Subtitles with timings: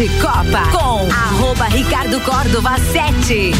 [0.00, 3.52] de Copa com arroba Ricardo Córdova 7.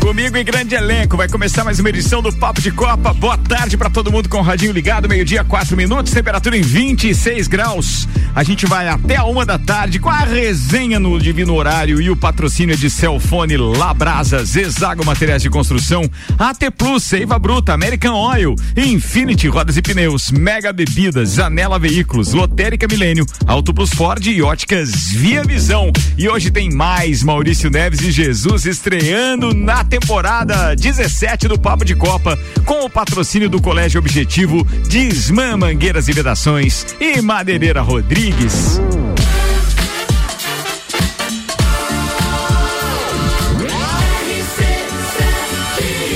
[0.00, 3.12] Comigo em grande elenco, vai começar mais uma edição do Papo de Copa.
[3.12, 7.46] Boa tarde para todo mundo com o radinho ligado, meio-dia, quatro minutos, temperatura em 26
[7.46, 8.08] graus.
[8.34, 12.10] A gente vai até a uma da tarde com a resenha no Divino Horário e
[12.10, 16.08] o patrocínio de Celfone Labrasa, Zezago Materiais de Construção,
[16.38, 22.86] AT Plus, Seiva Bruta, American Oil, Infinity Rodas e Pneus, Mega Bebidas, Zanela Veículos, Lotérica
[22.88, 25.92] Milênio, Auto Plus Ford e Óticas Via Visão.
[26.16, 31.96] E hoje tem mais Maurício Neves e Jesus estreando na temporada 17 do Papo de
[31.96, 38.80] Copa, com o patrocínio do Colégio Objetivo, Disman Mangueiras e Vedações e Madeireira Rodrigues.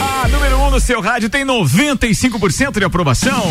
[0.00, 3.42] A número 1 um no seu rádio tem 95% de aprovação.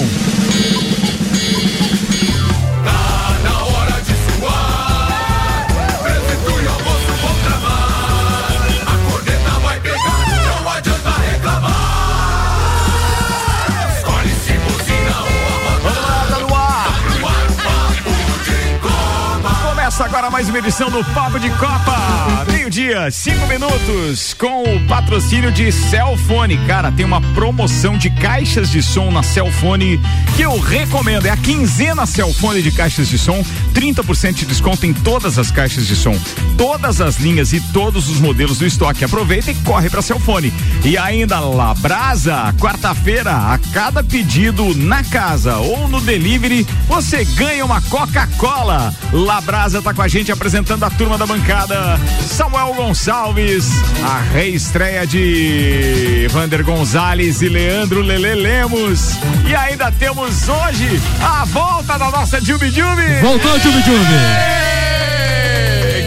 [20.13, 22.45] Agora mais uma edição do Papo de Copa.
[22.51, 26.55] Meio-dia, cinco minutos, com o patrocínio de Cellfone.
[26.67, 29.99] Cara, tem uma promoção de caixas de som na Cellfone
[30.35, 31.25] que eu recomendo.
[31.25, 35.87] É a quinzena Cellfone de caixas de som, 30% de desconto em todas as caixas
[35.87, 36.15] de som,
[36.59, 39.03] todas as linhas e todos os modelos do estoque.
[39.03, 40.53] Aproveita e corre pra Cellfone.
[40.85, 47.81] E ainda Labrasa, quarta-feira, a cada pedido na casa ou no delivery, você ganha uma
[47.81, 48.93] Coca-Cola.
[49.11, 51.97] Labrasa tá com a gente apresentando a turma da bancada.
[52.27, 53.69] Samuel Gonçalves,
[54.03, 59.17] a reestreia de Vander Gonzalez e Leandro Lele Lemos.
[59.47, 63.21] E ainda temos hoje a volta da nossa Jubi Jubi.
[63.21, 64.53] Voltou, Jubi Jubi.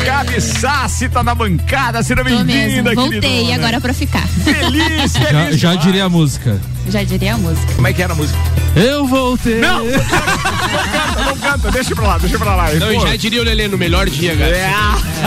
[0.04, 4.26] Gabi Sassi tá na bancada, seja bem-vinda, Voltei agora pra ficar.
[4.28, 5.58] Feliz, feliz.
[5.58, 6.60] Já, já diria a música.
[6.88, 7.72] Já diria a música.
[7.74, 8.38] Como é que era a música?
[8.76, 9.58] Eu voltei.
[9.58, 12.72] Não, não canta, não canta, deixa pra lá, deixa pra lá.
[12.74, 14.56] Não, Pô, já diria o Lelê no melhor dia, cara.
[14.56, 14.72] É.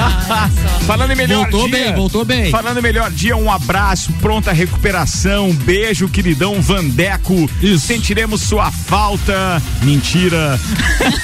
[0.85, 1.77] Falando em melhor Voltou dia.
[1.77, 2.51] bem, voltou bem.
[2.51, 7.49] Falando em melhor dia, um abraço, pronta recuperação, beijo, queridão Vandeco.
[7.61, 7.87] Isso.
[7.87, 9.61] Sentiremos sua falta.
[9.83, 10.59] Mentira.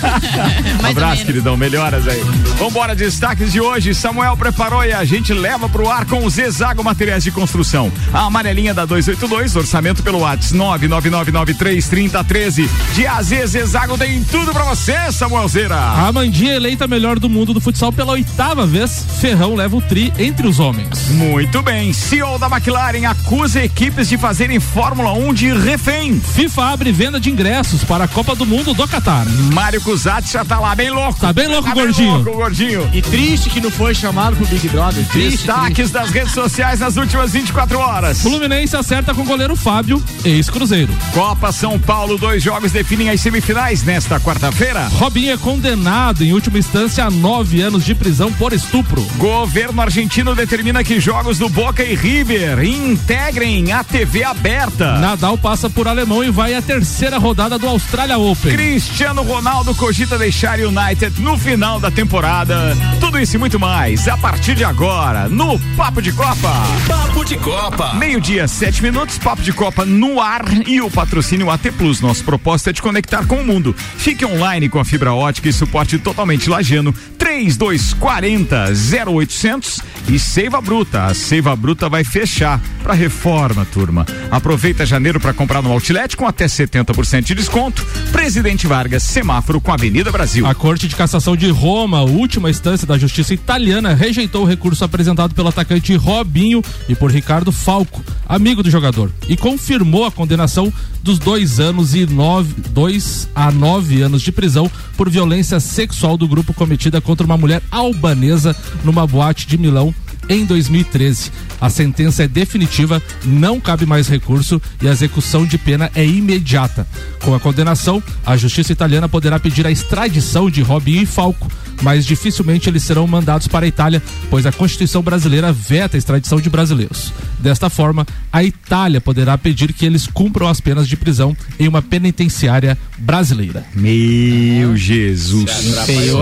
[0.84, 2.22] abraço, queridão, melhoras aí.
[2.58, 3.94] Vambora, destaques de hoje.
[3.94, 7.91] Samuel preparou e a gente leva pro ar com o Zezago Materiais de Construção.
[8.14, 12.69] A amarelinha da 282, orçamento pelo WhatsApp 999933013.
[12.94, 15.76] De AZ Zezago tem tudo pra você, Samuel Zeira.
[15.76, 20.12] A Amandinha eleita melhor do mundo do futsal pela oitava vez, Ferrão leva o tri
[20.18, 21.08] entre os homens.
[21.09, 26.20] Muito bem, CEO da McLaren acusa equipes de fazerem Fórmula 1 de refém.
[26.20, 29.26] FIFA abre venda de ingressos para a Copa do Mundo do Catar.
[29.53, 31.20] Mário Cusati já tá lá bem louco.
[31.20, 32.16] Tá bem louco, Tá gordinho.
[32.16, 32.90] louco, gordinho.
[32.92, 35.06] E triste que não foi chamado pro Big Brother.
[35.09, 38.22] Triste, Destaques das redes sociais nas últimas 24 horas.
[38.22, 40.92] Fluminense acerta com o goleiro Fábio, ex-cruzeiro.
[41.14, 44.55] Copa São Paulo, dois jogos definem as semifinais nesta quarta-feira.
[44.94, 49.06] Robinho é condenado em última instância a nove anos de prisão por estupro.
[49.18, 54.98] Governo argentino determina que jogos do Boca e River integrem a TV aberta.
[55.00, 58.54] Nadal passa por alemão e vai à terceira rodada do Australia Open.
[58.54, 62.78] Cristiano Ronaldo cogita deixar United no final da temporada.
[63.02, 66.54] Tudo isso e muito mais a partir de agora no Papo de Copa.
[66.88, 67.94] Papo de Copa.
[67.96, 72.00] Meio-dia, sete minutos, Papo de Copa no ar e o patrocínio AT Plus.
[72.00, 73.76] Nosso propósito é te conectar com o mundo.
[73.98, 76.94] Fique online com a fibra ótica e suporte totalmente lajano.
[77.35, 78.72] 3240
[79.06, 81.06] 0800 e Seiva Bruta.
[81.06, 84.06] A Seiva Bruta vai fechar para reforma, turma.
[84.31, 87.85] Aproveita janeiro para comprar no Outlet com até 70% de desconto.
[88.12, 90.46] Presidente Vargas, semáforo com Avenida Brasil.
[90.46, 95.35] A Corte de Cassação de Roma, última instância da Justiça Italiana, rejeitou o recurso apresentado
[95.35, 100.72] pelo atacante Robinho e por Ricardo Falco, amigo do jogador, e confirmou a condenação
[101.02, 106.28] dos dois anos e nove, dois a nove anos de prisão por violência sexual do
[106.28, 109.94] grupo cometida contra uma mulher albanesa numa boate de Milão
[110.30, 111.32] em 2013.
[111.60, 116.88] A sentença é definitiva, não cabe mais recurso e a execução de pena é imediata.
[117.24, 121.50] Com a condenação, a justiça italiana poderá pedir a extradição de Robinho e Falco,
[121.82, 126.40] mas dificilmente eles serão mandados para a Itália, pois a Constituição brasileira veta a extradição
[126.40, 127.12] de brasileiros.
[127.40, 131.82] Desta forma, a Itália poderá pedir que eles cumpram as penas de prisão em uma
[131.82, 133.66] penitenciária brasileira.
[133.74, 135.46] Meu Jesus.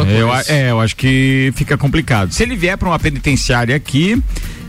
[0.09, 2.31] Eu, é, eu acho que fica complicado.
[2.31, 4.21] Se ele vier para uma penitenciária aqui, aqui.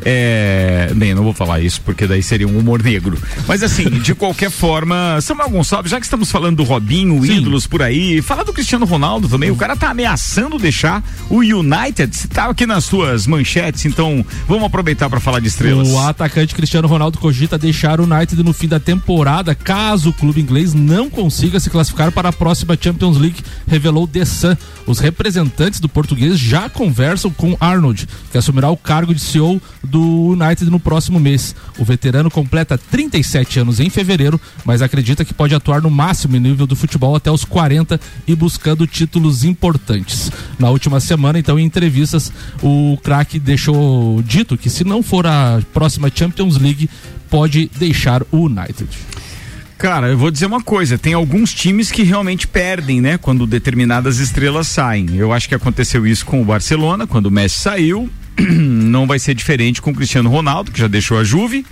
[0.05, 3.19] É, bem, não vou falar isso porque daí seria um humor negro.
[3.49, 7.39] Mas assim, de qualquer forma, Samuel Gonçalves, já que estamos falando do Robinho, Sim.
[7.39, 9.51] ídolos por aí, fala do Cristiano Ronaldo também.
[9.51, 12.15] O cara tá ameaçando deixar o United.
[12.15, 15.89] Se tá aqui nas suas manchetes, então vamos aproveitar para falar de estrelas.
[15.89, 20.41] O atacante Cristiano Ronaldo cogita deixar o United no fim da temporada, caso o clube
[20.41, 24.57] inglês não consiga se classificar para a próxima Champions League, revelou The Sun.
[24.87, 29.94] Os representantes do português já conversam com Arnold, que assumirá o cargo de CEO do
[30.00, 31.55] United no próximo mês.
[31.79, 36.67] O veterano completa 37 anos em fevereiro, mas acredita que pode atuar no máximo nível
[36.67, 40.31] do futebol até os 40 e buscando títulos importantes.
[40.58, 42.32] Na última semana, então, em entrevistas,
[42.62, 46.88] o craque deixou dito que se não for a próxima Champions League,
[47.29, 48.88] pode deixar o United.
[49.76, 54.19] Cara, eu vou dizer uma coisa, tem alguns times que realmente perdem, né, quando determinadas
[54.19, 55.17] estrelas saem.
[55.17, 58.08] Eu acho que aconteceu isso com o Barcelona, quando o Messi saiu.
[58.59, 61.65] Não vai ser diferente com o Cristiano Ronaldo, que já deixou a Juve.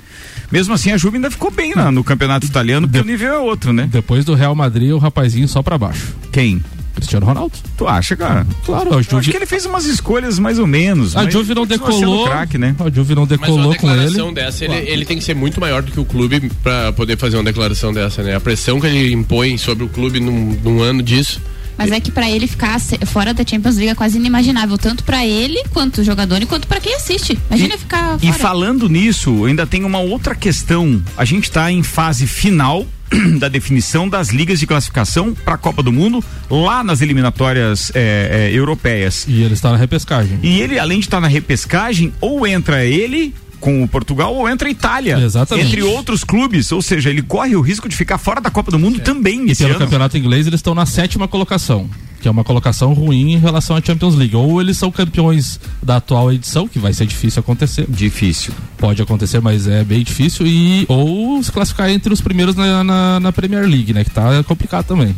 [0.50, 3.38] Mesmo assim, a Juve ainda ficou bem na- no campeonato italiano, porque o nível é
[3.38, 3.88] outro, né?
[3.90, 6.14] Depois do Real Madrid, o rapazinho só pra baixo.
[6.30, 6.62] Quem?
[6.94, 7.54] Cristiano Ronaldo.
[7.78, 8.46] Tu acha, cara?
[8.66, 11.16] Claro, a Eu acho Juve, que ele fez umas escolhas mais ou menos.
[11.16, 12.26] a Juve não decolou.
[12.26, 12.76] Craque, né?
[12.78, 14.34] A Juve não Mas uma decolou com declaração ele.
[14.34, 17.38] dessa, ele, ele tem que ser muito maior do que o clube pra poder fazer
[17.38, 18.36] uma declaração dessa, né?
[18.36, 21.40] A pressão que ele impõe sobre o clube num, num ano disso.
[21.76, 25.24] Mas é que pra ele ficar fora da Champions League é quase inimaginável, tanto pra
[25.26, 27.38] ele, quanto o jogador, e quanto pra quem assiste.
[27.48, 28.38] Imagina ficar E fora.
[28.38, 31.02] falando nisso, ainda tem uma outra questão.
[31.16, 32.86] A gente está em fase final
[33.38, 38.48] da definição das ligas de classificação para a Copa do Mundo lá nas eliminatórias é,
[38.50, 39.24] é, europeias.
[39.28, 40.38] E ele está na repescagem.
[40.42, 44.68] E ele, além de estar na repescagem, ou entra ele com o Portugal ou entra
[44.68, 45.18] a Itália.
[45.18, 45.68] Exatamente.
[45.68, 48.78] Entre outros clubes, ou seja, ele corre o risco de ficar fora da Copa do
[48.78, 49.78] Mundo também E pelo ano.
[49.78, 51.88] campeonato inglês, eles estão na sétima colocação.
[52.20, 54.34] Que é uma colocação ruim em relação à Champions League.
[54.36, 57.86] Ou eles são campeões da atual edição, que vai ser difícil acontecer.
[57.88, 58.52] Difícil.
[58.78, 60.46] Pode acontecer, mas é bem difícil.
[60.46, 64.04] E, ou se classificar entre os primeiros na, na, na Premier League, né?
[64.04, 65.16] Que tá complicado também.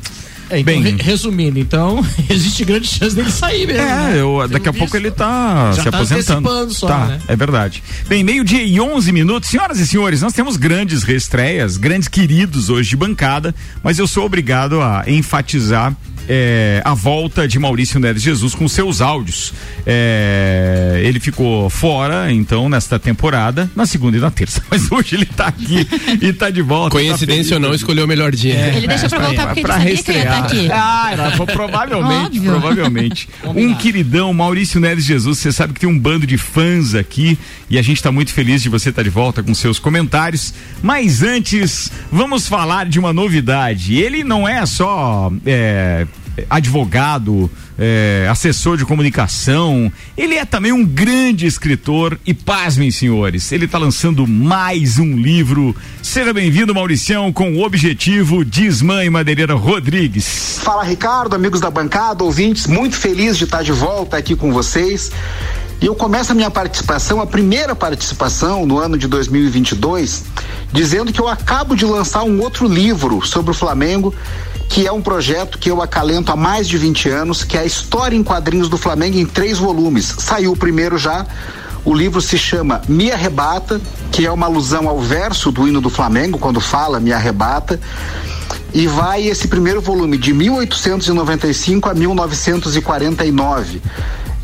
[0.51, 3.83] É, então, Bem- re- resumindo, então, existe grande chance dele sair mesmo.
[3.83, 4.13] né?
[4.17, 4.79] É, eu, Pelo daqui a visto.
[4.81, 6.75] pouco ele tá Já se tá aposentando.
[6.75, 7.21] só, tá, né?
[7.29, 7.83] é verdade.
[8.09, 9.49] Bem, meio-dia e 11 minutos.
[9.49, 14.25] Senhoras e senhores, nós temos grandes reestreias, grandes queridos hoje de bancada, mas eu sou
[14.27, 15.95] obrigado a enfatizar
[16.29, 19.53] é, a volta de Maurício Neves Jesus com seus áudios.
[19.87, 24.63] É, ele ficou fora, então, nesta temporada, na segunda e na terça.
[24.71, 25.87] Mas hoje ele tá aqui
[26.21, 26.91] e tá de volta.
[26.97, 28.55] tá Coincidência feliz ou não, escolheu o melhor dia.
[28.75, 30.69] Ele deixou pra voltar porque ele pra sabia que ele ia estar aqui.
[30.71, 32.43] Ah, provavelmente, Óbvio.
[32.43, 33.29] provavelmente.
[33.45, 37.39] Um queridão, Maurício Neves Jesus, você sabe que tem um bando de fãs aqui
[37.69, 40.55] e a gente está muito feliz de você estar de volta com seus comentários.
[40.83, 43.95] Mas antes, vamos falar de uma novidade.
[43.95, 46.07] Ele não é só é,
[46.49, 53.65] advogado, é, assessor de comunicação, ele é também um grande escritor e pasmem, senhores, ele
[53.65, 55.75] está lançando mais um livro.
[56.03, 60.61] Seja bem-vindo, Mauricião, com o objetivo Dismã e Madeireira Rodrigues.
[60.63, 65.11] Fala Ricardo, amigos da bancada, ouvintes, muito feliz de estar de volta aqui com vocês.
[65.81, 70.25] E eu começo a minha participação, a primeira participação no ano de 2022,
[70.73, 74.15] dizendo que eu acabo de lançar um outro livro sobre o Flamengo,
[74.75, 77.65] que é um projeto que eu acalento há mais de 20 anos, que é a
[77.65, 80.17] história em quadrinhos do Flamengo em três volumes.
[80.19, 81.25] Saiu o primeiro já.
[81.85, 83.81] O livro se chama Me Arrebata,
[84.11, 87.79] que é uma alusão ao verso do hino do Flamengo, quando fala Me Arrebata.
[88.73, 93.81] E vai esse primeiro volume de 1895 a 1949.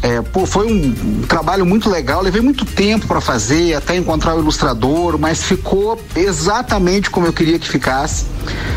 [0.02, 4.40] É, pô, foi um, trabalho muito legal, levei muito tempo para fazer, até encontrar o
[4.40, 8.24] ilustrador, mas ficou exatamente como eu queria que ficasse.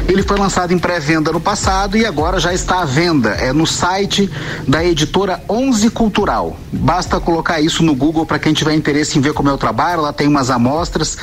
[0.07, 3.29] Ele foi lançado em pré-venda no passado e agora já está à venda.
[3.29, 4.29] É no site
[4.67, 6.57] da editora Onze Cultural.
[6.73, 10.01] Basta colocar isso no Google para quem tiver interesse em ver como é o trabalho.
[10.01, 11.17] Lá tem umas amostras.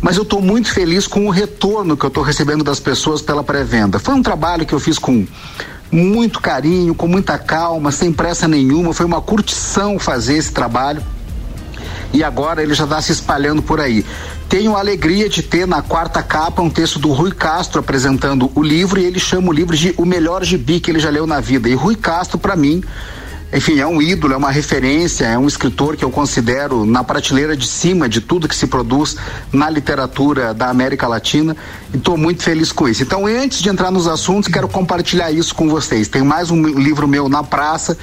[0.00, 3.44] Mas eu estou muito feliz com o retorno que eu estou recebendo das pessoas pela
[3.44, 4.00] pré-venda.
[4.00, 5.24] Foi um trabalho que eu fiz com
[5.90, 8.92] muito carinho, com muita calma, sem pressa nenhuma.
[8.92, 11.02] Foi uma curtição fazer esse trabalho
[12.12, 14.04] e agora ele já está se espalhando por aí.
[14.48, 18.62] Tenho a alegria de ter na quarta capa um texto do Rui Castro apresentando o
[18.62, 21.40] livro e ele chama o livro de O Melhor Gibi que ele já leu na
[21.40, 21.68] vida.
[21.68, 22.82] E Rui Castro, para mim,
[23.52, 27.56] enfim, é um ídolo, é uma referência, é um escritor que eu considero na prateleira
[27.56, 29.16] de cima de tudo que se produz
[29.52, 31.56] na literatura da América Latina
[31.94, 33.02] e estou muito feliz com isso.
[33.02, 36.08] Então, antes de entrar nos assuntos, quero compartilhar isso com vocês.
[36.08, 37.96] Tem mais um livro meu na praça,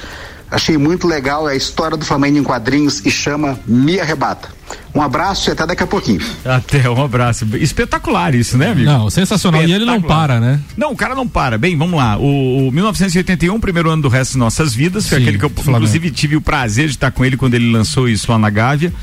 [0.53, 4.49] achei muito legal, é a história do Flamengo em quadrinhos e chama Me Arrebata.
[4.95, 6.21] Um abraço e até daqui a pouquinho.
[6.45, 7.45] Até um abraço.
[7.57, 8.89] Espetacular isso, né, amigo?
[8.89, 9.63] Não, sensacional.
[9.63, 10.59] E ele não para, né?
[10.77, 11.57] Não, o cara não para.
[11.57, 12.17] Bem, vamos lá.
[12.17, 15.49] O, o 1981, primeiro ano do resto de nossas vidas, foi Sim, aquele que eu,
[15.49, 15.77] Flamengo.
[15.77, 18.93] inclusive, tive o prazer de estar com ele quando ele lançou isso lá na Gávea.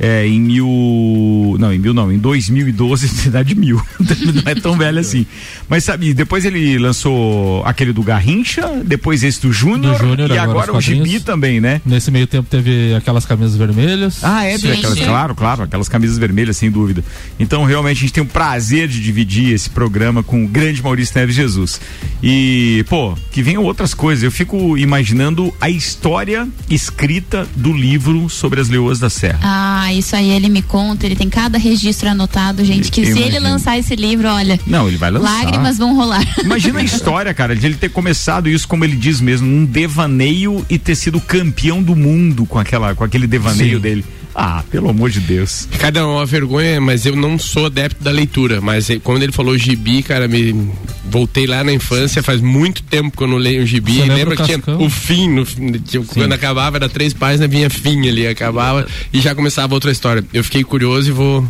[0.00, 1.56] É, em mil.
[1.58, 3.80] Não, em mil não, em 2012, cidade mil.
[4.00, 5.26] não é tão velho assim.
[5.68, 10.38] Mas sabe, depois ele lançou aquele do Garrincha, depois esse do Júnior, Do Júnior, e
[10.38, 11.80] agora agora, o Gibi também, né?
[11.84, 14.24] Nesse meio tempo teve aquelas camisas vermelhas.
[14.24, 15.04] Ah, é, Sim, aquelas, sim.
[15.04, 17.04] claro, claro, aquelas camisas vermelhas, sem dúvida.
[17.38, 21.18] Então, realmente, a gente tem o prazer de dividir esse programa com o grande Maurício
[21.18, 21.80] Neves Jesus.
[22.22, 24.22] E, pô, que venham outras coisas.
[24.24, 29.40] Eu fico imaginando a história escrita do livro sobre as leoas da Serra.
[29.42, 33.10] Ah, isso aí ele me conta, ele tem cada registro anotado, gente, que Eu se
[33.12, 33.42] ele imagino.
[33.50, 35.44] lançar esse livro, olha, Não, ele vai lançar.
[35.44, 36.22] lágrimas vão rolar.
[36.42, 40.64] Imagina a história, cara, de ele ter começado isso, como ele diz mesmo, um devaneio
[40.68, 43.82] e ter sido campeão do mundo com, aquela, com aquele devaneio Sim.
[43.82, 44.04] dele.
[44.34, 45.68] Ah, pelo amor de Deus.
[45.78, 48.60] Cada uma vergonha, mas eu não sou adepto da leitura.
[48.60, 50.70] Mas eh, quando ele falou gibi, cara, me
[51.04, 52.22] voltei lá na infância.
[52.22, 53.96] Faz muito tempo que eu não leio gibi.
[53.96, 55.46] Você lembra que tinha o fim, no,
[56.06, 60.24] quando acabava era três páginas, vinha fim ali, acabava e já começava outra história.
[60.32, 61.44] Eu fiquei curioso e vou.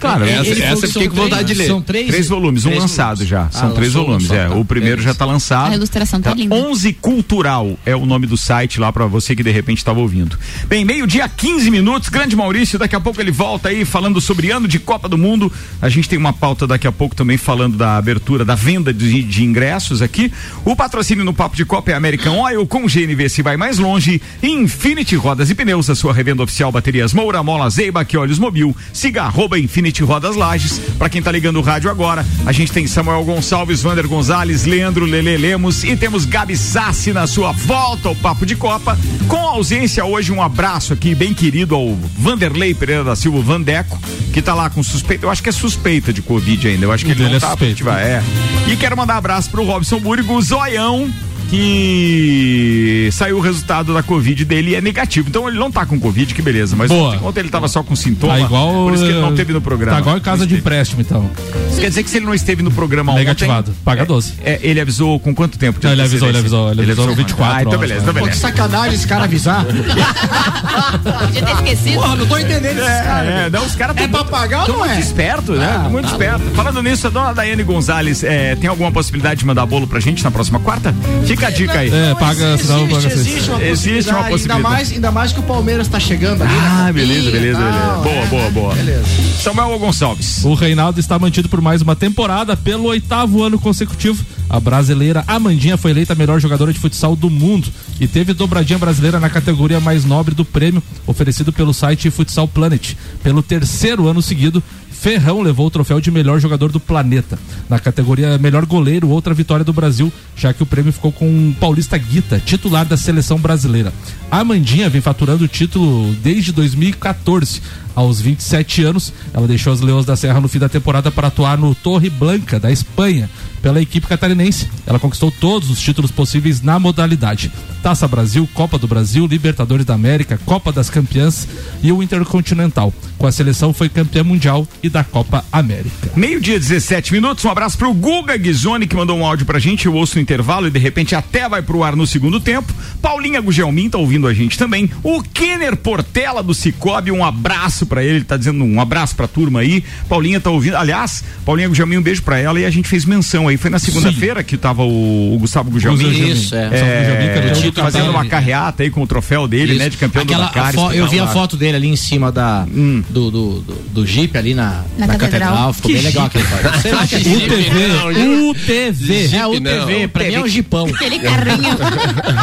[0.00, 1.66] Cara, essa, essa que eu fiquei com vontade de três- ler.
[1.66, 3.28] São três, Três volumes, um três lançado volumes.
[3.28, 3.42] já.
[3.44, 4.48] Ah, São três lançou, volumes, lançou, é.
[4.48, 4.54] tá.
[4.54, 5.12] O primeiro Beleza.
[5.12, 5.72] já tá lançado.
[5.72, 6.54] A ilustração tá linda.
[6.54, 10.38] 11 Cultural é o nome do site lá pra você que de repente estava ouvindo.
[10.68, 12.08] Bem, meio-dia, 15 minutos.
[12.08, 15.50] Grande Maurício, daqui a pouco ele volta aí falando sobre ano de Copa do Mundo.
[15.80, 19.22] A gente tem uma pauta daqui a pouco também falando da abertura, da venda de,
[19.22, 20.30] de ingressos aqui.
[20.64, 24.20] O patrocínio no Papo de Copa é American Oil com GNV se vai mais longe.
[24.42, 28.76] Infinity Rodas e Pneus, a sua revenda oficial baterias Moura, Mola, Zeiba, que Olhos Mobil.
[28.92, 30.80] Siga arroba Infinity Rodas Lages.
[30.98, 35.04] Pra quem tá ligando o rádio agora, a gente tem Samuel Gonçalves, Vander Gonzalez, Leandro
[35.04, 38.98] Lele Lemos e temos Gabi Sassi na sua volta ao Papo de Copa.
[39.28, 43.98] Com ausência hoje, um abraço aqui bem querido ao Vanderlei Pereira da Silva Vandeco,
[44.32, 47.04] que tá lá com suspeita, eu acho que é suspeita de Covid ainda, eu acho
[47.04, 47.88] que ele dele não é tá suspeito.
[47.90, 48.22] é.
[48.68, 51.10] E quero mandar abraço pro Robson Búrigo, Zoião,
[51.48, 55.28] que saiu o resultado da Covid dele e é negativo.
[55.28, 56.74] Então ele não tá com Covid, que beleza.
[56.76, 57.18] Mas Boa.
[57.22, 58.34] ontem, ele tava só com sintoma.
[58.34, 58.72] Tá igual.
[58.84, 59.92] por isso que ele não eh, teve no programa.
[59.96, 61.30] Tá igual em casa de empréstimo, então.
[61.70, 63.70] Isso quer dizer que se ele não esteve no programa Negativado.
[63.70, 63.80] ontem...
[63.84, 64.34] Paga é, 12.
[64.44, 65.78] é, ele avisou com quanto tempo?
[65.82, 66.58] Não, ele avisou, ele antecedência?
[66.66, 68.40] avisou, ele avisou 24 Ah, então horas, beleza, então Pô, que beleza.
[68.40, 69.64] sacanagem esse cara avisar.
[71.26, 71.94] Podia ter esquecido.
[72.00, 73.28] Porra, não tô entendendo esses caras.
[73.28, 75.00] É, é, não, os caras É pra pagar ou não muito é?
[75.00, 75.82] esperto, né?
[75.84, 76.42] Ah, muito tá esperto.
[76.54, 80.22] Falando nisso, a dona Daiane Gonzalez, é, tem alguma possibilidade de mandar bolo pra gente
[80.24, 80.94] na próxima quarta?
[81.26, 81.90] Fica a dica aí.
[81.92, 84.52] É, paga, senão paga existe, uma Existe uma possibilidade.
[84.56, 86.54] Ainda mais, ainda mais que o Palmeiras tá chegando ali.
[86.54, 86.92] Ah, né?
[86.92, 87.96] beleza, Ih, beleza, tal, beleza.
[88.02, 88.26] Boa, é.
[88.26, 88.74] boa, boa.
[88.74, 89.04] Beleza.
[89.42, 90.44] Samuel Gonçalves.
[90.44, 94.24] O Reinaldo está mantido por mais uma temporada pelo oitavo ano consecutivo.
[94.48, 97.68] A brasileira Amandinha foi eleita a melhor jogadora de futsal do mundo
[98.00, 102.94] e teve dobradinha brasileira na categoria mais nobre do prêmio, oferecido pelo site Futsal Planet.
[103.22, 107.38] Pelo terceiro ano seguido, Ferrão levou o troféu de melhor jogador do planeta.
[107.68, 111.54] Na categoria melhor goleiro, outra vitória do Brasil, já que o prêmio ficou com o
[111.60, 113.92] Paulista Guita, titular da seleção brasileira.
[114.30, 117.60] A Amandinha vem faturando o título desde 2014.
[117.94, 121.56] Aos 27 anos, ela deixou as Leões da Serra no fim da temporada para atuar
[121.56, 123.30] no Torre Blanca, da Espanha,
[123.62, 124.68] pela equipe catarinense.
[124.86, 127.50] Ela conquistou todos os títulos possíveis na modalidade:
[127.82, 131.46] Taça Brasil, Copa do Brasil, Libertadores da América, Copa das Campeãs
[131.82, 132.92] e o Intercontinental.
[133.18, 136.10] Com a seleção, foi campeã mundial e da Copa América.
[136.14, 137.44] Meio-dia, 17 minutos.
[137.44, 139.86] Um abraço pro Guga Guizoni, que mandou um áudio pra gente.
[139.86, 142.72] Eu ouço no intervalo e de repente até vai pro ar no segundo tempo.
[143.00, 144.90] Paulinha Gugelmin tá ouvindo a gente também.
[145.02, 148.16] O Kenner Portela do Cicobi, um abraço ele.
[148.16, 149.82] Ele tá dizendo um abraço pra turma aí.
[150.08, 150.76] Paulinha tá ouvindo.
[150.76, 153.56] Aliás, Paulinha Gugelmin, um beijo pra ela e a gente fez menção aí.
[153.56, 156.30] Foi na segunda-feira que tava o, o Gustavo Gugelmin.
[156.30, 156.66] Isso, é.
[156.66, 159.78] É, campeão do fazendo uma carreata aí com o troféu dele, Isso.
[159.82, 159.88] né?
[159.88, 160.74] De campeão Aquela, do Dakar.
[160.94, 163.02] eu vi a foto dele ali em cima da, Hum.
[163.08, 165.18] do, do, do, do Jeep ali na, Na na, catedral.
[165.18, 165.72] catedral.
[165.72, 166.44] Ficou Que bem legal aquele
[166.96, 169.36] é UTV, UTV.
[169.36, 169.86] É o Jeep, não.
[169.86, 170.86] TV, pra mim é um jipão.
[170.86, 171.76] Aquele carrinho.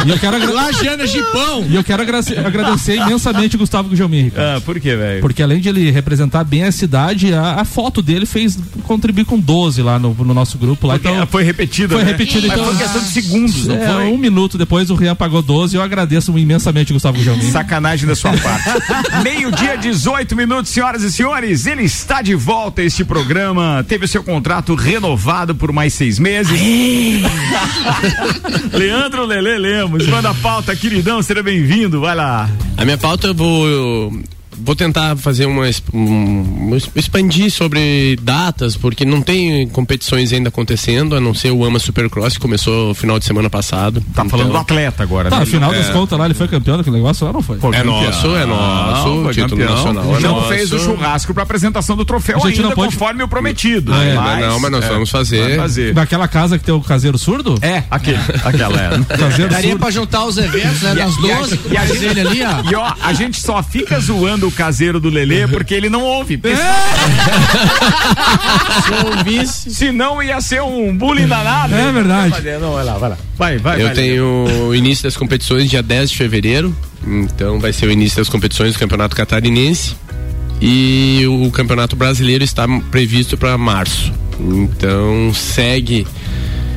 [0.06, 0.36] E eu quero,
[1.68, 4.04] e eu quero agra- agradecer imensamente o Gustavo Ricardo.
[4.36, 5.20] Ah, por quê, velho?
[5.20, 9.38] Porque além de ele representar bem a cidade, a, a foto dele fez contribuir com
[9.38, 10.86] 12 lá no, no nosso grupo.
[10.86, 12.12] Lá, então, foi repetido, foi né?
[12.12, 14.04] repetido, Mas então- foi questão de segundos, não é, foi?
[14.06, 17.50] um minuto depois o Rian pagou 12 e eu agradeço imensamente o Gustavo Gugelmin.
[17.50, 18.64] Sacanagem da sua parte.
[19.22, 21.66] Meio-dia, 18 minutos, senhoras e senhores.
[21.66, 23.84] Ele está de volta a este programa.
[23.88, 26.60] Teve o seu contrato renovado por mais seis meses.
[28.72, 32.00] Leandro Lele Lemos, manda a pauta, queridão, seja bem-vindo.
[32.00, 32.48] Vai lá.
[32.76, 34.12] A minha pauta eu vou.
[34.62, 35.64] Vou tentar fazer uma.
[35.92, 41.78] um- expandir sobre datas, porque não tem competições ainda acontecendo, a não ser o AMA
[41.78, 44.02] Supercross, que começou no final de semana passado.
[44.14, 45.42] Tá falando do Então, atleta agora, Tá, né?
[45.42, 45.92] afinal das É.
[45.92, 47.56] contas lá ele foi campeão daquele negócio lá, não foi?
[47.72, 49.74] É nosso, é nosso, Não, título campeão.
[49.74, 50.48] nacional é Não nosso.
[50.48, 53.92] fez o churrasco pra apresentação do troféu A gente ainda, não pode- conforme o prometido.
[53.94, 54.14] É,
[54.46, 55.56] não, mas nós vamos fazer.
[55.56, 55.94] Fazer.
[55.94, 57.56] Naquela casa que tem o caseiro surdo?
[57.62, 59.16] É, aquele, aquela é.
[59.16, 59.80] Caseiro Daria surdo.
[59.80, 60.94] pra juntar os eventos, né?
[60.94, 62.70] Das E a- 12, e a- fazer ele ali, ó.
[62.70, 66.02] E ó, a gente só fica zoando xingando o caseiro do Lelê porque ele não
[66.02, 66.40] ouve.
[66.44, 66.56] É.
[68.82, 69.74] Se eu ouvisse.
[69.74, 71.74] Se não ia ser um bullying danado.
[71.74, 72.34] É verdade.
[72.60, 73.18] Não, vai lá, vai lá.
[73.36, 74.24] Vai, vai, Eu vai, tenho
[74.68, 76.74] o início das competições dia 10 de fevereiro.
[77.06, 79.96] Então vai ser o início das competições do Campeonato Catarinense.
[80.60, 84.12] E o Campeonato Brasileiro está previsto para março.
[84.40, 86.06] Então segue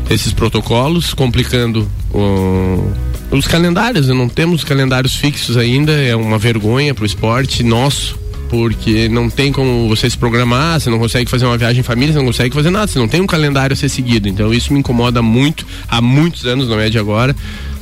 [0.09, 2.91] esses protocolos, complicando o-
[3.31, 4.07] os calendários.
[4.07, 8.17] Não temos calendários fixos ainda, é uma vergonha para o esporte nosso.
[8.49, 12.13] Porque não tem como você se programar, você não consegue fazer uma viagem em família,
[12.13, 14.29] você não consegue fazer nada, você não tem um calendário a ser seguido.
[14.29, 17.35] Então isso me incomoda muito, há muitos anos, não é de agora.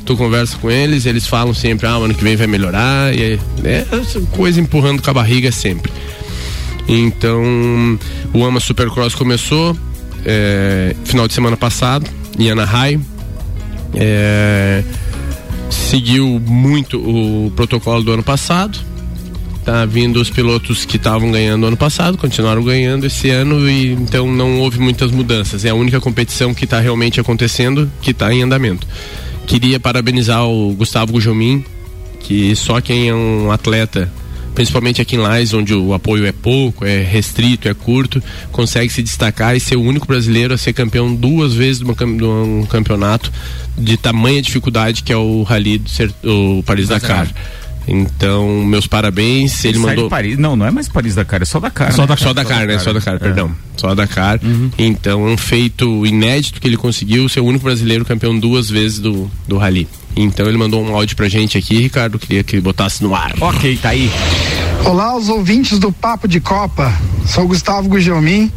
[0.05, 3.39] Tu conversa com eles, eles falam sempre, ah, ano que vem vai melhorar, e é,
[3.63, 3.85] é
[4.31, 5.91] coisa empurrando com a barriga sempre.
[6.87, 7.99] Então,
[8.33, 9.75] o AMA Supercross começou
[10.25, 13.03] é, final de semana passado, em Anaheim.
[13.93, 14.83] É,
[15.69, 18.79] seguiu muito o protocolo do ano passado.
[19.63, 24.31] Tá vindo os pilotos que estavam ganhando ano passado, continuaram ganhando esse ano e então
[24.31, 25.65] não houve muitas mudanças.
[25.65, 28.85] É a única competição que está realmente acontecendo, que está em andamento.
[29.47, 31.65] Queria parabenizar o Gustavo Gujomin,
[32.19, 34.11] que só quem é um atleta,
[34.55, 39.03] principalmente aqui em Lais, onde o apoio é pouco, é restrito, é curto, consegue se
[39.03, 42.65] destacar e ser o único brasileiro a ser campeão duas vezes de, uma de um
[42.65, 43.31] campeonato
[43.77, 47.27] de tamanha dificuldade que é o Rally do o Paris Dakar.
[47.87, 49.63] Então, meus parabéns.
[49.63, 50.09] Ele, de mandou.
[50.09, 50.37] Paris.
[50.37, 51.91] Não, não é mais Paris Dakar, é só Dakar.
[51.91, 52.07] Só né?
[52.07, 52.23] Dakar.
[52.27, 52.79] Só Dakar, né?
[52.79, 53.51] Só Dakar, perdão.
[53.77, 54.39] Só Dakar.
[54.77, 58.99] Então, é um feito inédito que ele conseguiu ser o único brasileiro campeão duas vezes
[58.99, 59.87] do, do Rally.
[60.15, 62.17] Então, ele mandou um áudio pra gente aqui, Ricardo.
[62.17, 63.33] Queria que ele botasse no ar.
[63.41, 64.09] Ok, tá aí.
[64.85, 66.93] Olá, os ouvintes do Papo de Copa.
[67.25, 68.51] Sou o Gustavo Gugelmin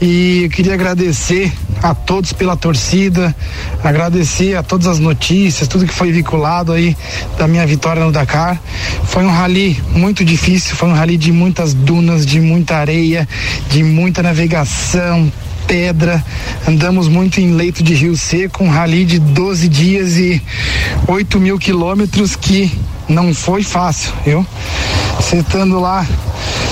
[0.00, 3.34] e eu queria agradecer a todos pela torcida,
[3.82, 6.96] agradecer a todas as notícias, tudo que foi vinculado aí
[7.38, 8.60] da minha vitória no Dakar.
[9.04, 13.28] Foi um rally muito difícil, foi um rally de muitas dunas, de muita areia,
[13.68, 15.30] de muita navegação,
[15.66, 16.24] pedra.
[16.66, 20.42] Andamos muito em leito de rio seco, um rally de 12 dias e
[21.08, 22.72] 8 mil quilômetros que
[23.08, 24.46] não foi fácil, viu?
[25.16, 26.06] Você estando lá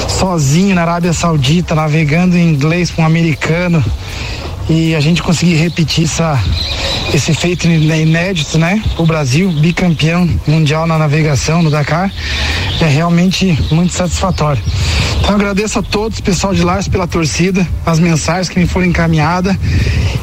[0.08, 3.84] sozinho na Arábia Saudita, navegando em inglês com um americano
[4.68, 6.38] e a gente conseguir repetir essa,
[7.12, 8.82] esse feito inédito, né?
[8.96, 12.12] O Brasil, bicampeão mundial na navegação no Dakar,
[12.80, 14.62] é realmente muito satisfatório.
[15.20, 19.56] Então agradeço a todos, pessoal de Lars, pela torcida, as mensagens que me foram encaminhadas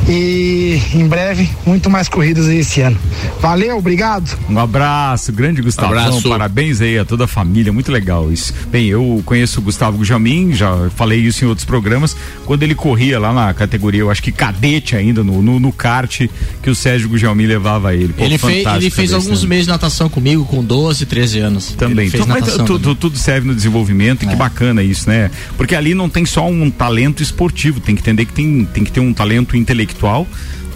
[0.08, 2.98] e em breve muito mais corridas aí esse ano.
[3.40, 4.38] Valeu, obrigado.
[4.50, 5.94] Um abraço, grande Gustavo.
[5.94, 6.28] Abraço.
[6.28, 8.54] Parabéns aí a toda a família, muito legal isso.
[8.70, 13.20] Bem, eu conheço o Gustavo Gujamin, já falei isso em outros programas, quando ele corria
[13.20, 16.28] lá na categoria, eu acho que cadete ainda, no, no, no kart,
[16.62, 18.14] que o Sérgio Gujamin levava ele.
[18.14, 21.72] Pô, Ele, fez, ele fez alguns meses de natação comigo, com 12, 13 anos.
[21.74, 22.08] Também.
[22.08, 22.96] Então, mas natação tu- também.
[22.96, 25.30] tu- tudo serve no desenvolvimento e que bacana isso, né?
[25.58, 28.92] Porque ali não tem só um talento esportivo, tem que entender que tem, tem que
[28.92, 30.28] ter um talento intelectual.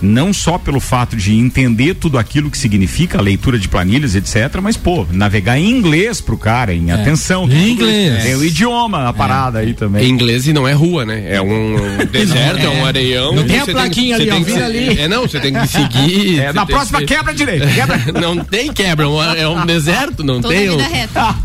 [0.04, 4.60] Não só pelo fato de entender tudo aquilo que significa a leitura de planilhas, etc.,
[4.62, 7.50] mas, pô, navegar em inglês pro cara, em atenção.
[7.50, 8.22] Em inglês.
[8.24, 10.10] Tem o idioma, a parada aí Em também.
[10.10, 11.24] inglês e não é rua, né?
[11.34, 11.76] É um
[12.12, 13.34] deserto, é, um areião.
[13.34, 15.00] Não tem a plaquinha ali, ó, que vira ali.
[15.00, 16.39] É, não, você tem que seguir.
[16.42, 17.66] É, na próxima que- quebra direito.
[17.74, 17.94] Quebra.
[18.20, 19.06] Não tem quebra,
[19.38, 20.70] é um- é deserto, não Toda tem.
[20.70, 21.36] vida um- reta.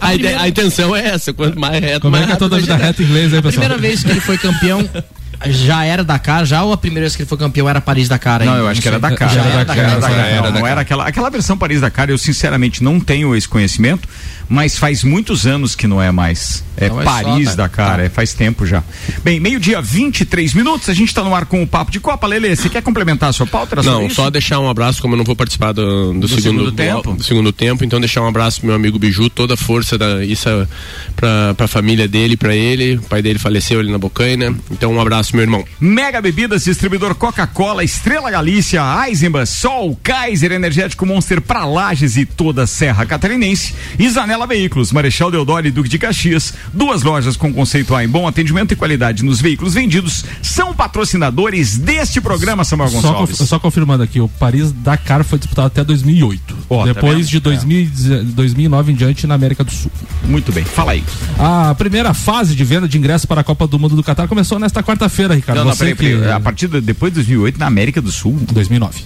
[0.00, 2.56] a, ide- a intenção é essa, quanto mais reto, Como é mais que é toda
[2.56, 3.60] a vida reta em inglês aí, A pessoal?
[3.66, 4.88] primeira vez que ele foi campeão
[5.46, 8.44] já era Dakar, já ou a primeira vez que ele foi campeão era Paris Dakar
[8.44, 8.64] Não, ainda?
[8.64, 9.10] eu acho que era sei.
[9.10, 9.28] Dakar.
[9.30, 10.26] Já era Era Dakar, Dakar, já Dakar.
[10.26, 14.08] era Não, não era aquela, aquela versão Paris Dakar, eu sinceramente não tenho esse conhecimento,
[14.48, 16.64] mas faz muitos anos que não é mais.
[16.76, 17.54] É é só, Paris tá?
[17.56, 18.82] Dakar, é, faz tempo já.
[19.22, 22.26] Bem, meio-dia, 23 minutos, a gente tá no ar com o Papo de Copa.
[22.26, 23.74] Lele, você quer complementar a sua pauta?
[23.74, 24.16] Era Não, isso?
[24.16, 27.14] só deixar um abraço, como eu não vou participar do, do, segundo, segundo tempo?
[27.14, 30.24] do segundo tempo, então deixar um abraço pro meu amigo Biju, toda a força da
[30.24, 30.66] isso é
[31.16, 32.96] pra, pra família dele, pra ele.
[32.96, 34.54] O pai dele faleceu ali na Bocaina.
[34.70, 35.64] Então um abraço, meu irmão.
[35.80, 42.62] Mega Bebidas, distribuidor Coca-Cola, Estrela Galícia, Eisenbahn, Sol, Kaiser, Energético Monster pra Lages e toda
[42.62, 43.74] a Serra Catarinense.
[43.98, 44.06] E
[44.38, 46.54] Zanela Veículos, Marechal Deodoro e Duque de Caxias.
[46.72, 50.24] Duas lojas com conceito A em bom atendimento e qualidade nos veículos vendidos.
[50.40, 53.36] São patrocinadores deste programa, Samuel Só, Gonçalves.
[53.38, 56.56] conf- só confirmando aqui, o Paris Dakar foi disputado até 2008.
[56.70, 56.92] Ó, tá?
[56.92, 57.90] Depois de 2000,
[58.26, 59.90] 2009 em diante na América do Sul.
[60.24, 61.02] Muito bem, fala aí.
[61.38, 64.58] A primeira fase de venda de ingressos para a Copa do Mundo do Qatar começou
[64.60, 65.58] nesta quarta-feira, Ricardo.
[65.58, 66.16] Não, não, Você peraí, que...
[66.20, 66.32] peraí.
[66.32, 68.38] A partir de, depois de 2008, na América do Sul.
[68.52, 69.02] 2009.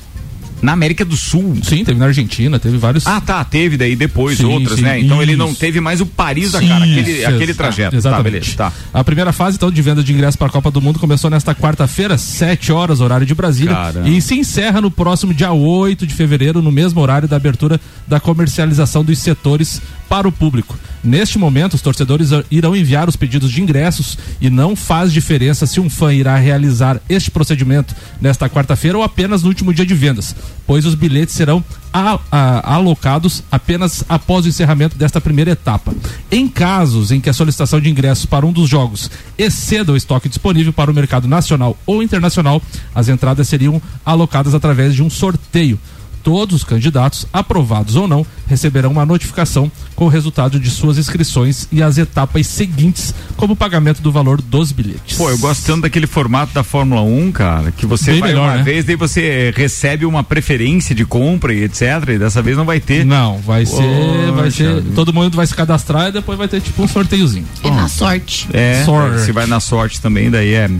[0.62, 1.56] Na América do Sul.
[1.62, 3.06] Sim, teve na Argentina, teve vários.
[3.06, 5.00] Ah, tá, teve daí depois Sim, outras, sim, né?
[5.00, 5.58] Então ele não isso.
[5.58, 7.96] teve mais o Paris da cara, aquele, isso, aquele trajeto.
[7.96, 8.56] Exatamente.
[8.56, 8.98] Tá, beleza, tá.
[9.00, 11.54] A primeira fase, então, de venda de ingressos para a Copa do Mundo começou nesta
[11.54, 13.74] quarta-feira, 7 horas, horário de Brasília.
[13.74, 14.08] Caramba.
[14.08, 18.20] E se encerra no próximo dia 8 de fevereiro, no mesmo horário da abertura da
[18.20, 20.78] comercialização dos setores para o público.
[21.02, 25.80] Neste momento, os torcedores irão enviar os pedidos de ingressos e não faz diferença se
[25.80, 30.36] um fã irá realizar este procedimento nesta quarta-feira ou apenas no último dia de vendas,
[30.66, 35.94] pois os bilhetes serão a, a, alocados apenas após o encerramento desta primeira etapa.
[36.30, 40.28] Em casos em que a solicitação de ingressos para um dos jogos exceda o estoque
[40.28, 42.60] disponível para o mercado nacional ou internacional,
[42.94, 45.78] as entradas seriam alocadas através de um sorteio
[46.22, 51.66] todos os candidatos, aprovados ou não, receberão uma notificação com o resultado de suas inscrições
[51.70, 55.16] e as etapas seguintes, como o pagamento do valor dos bilhetes.
[55.16, 58.48] Pô, eu gosto tanto daquele formato da Fórmula 1, cara, que você Bem vai melhor,
[58.48, 58.62] uma né?
[58.62, 61.82] vez, daí você recebe uma preferência de compra e etc.
[62.08, 63.04] E dessa vez não vai ter.
[63.04, 64.86] Não, vai ser, vai ser, Poxa.
[64.94, 67.46] todo mundo vai se cadastrar e depois vai ter tipo um sorteiozinho.
[67.62, 68.48] É na sorte.
[68.52, 69.22] É, Sorte.
[69.22, 70.70] se vai na sorte também, daí é.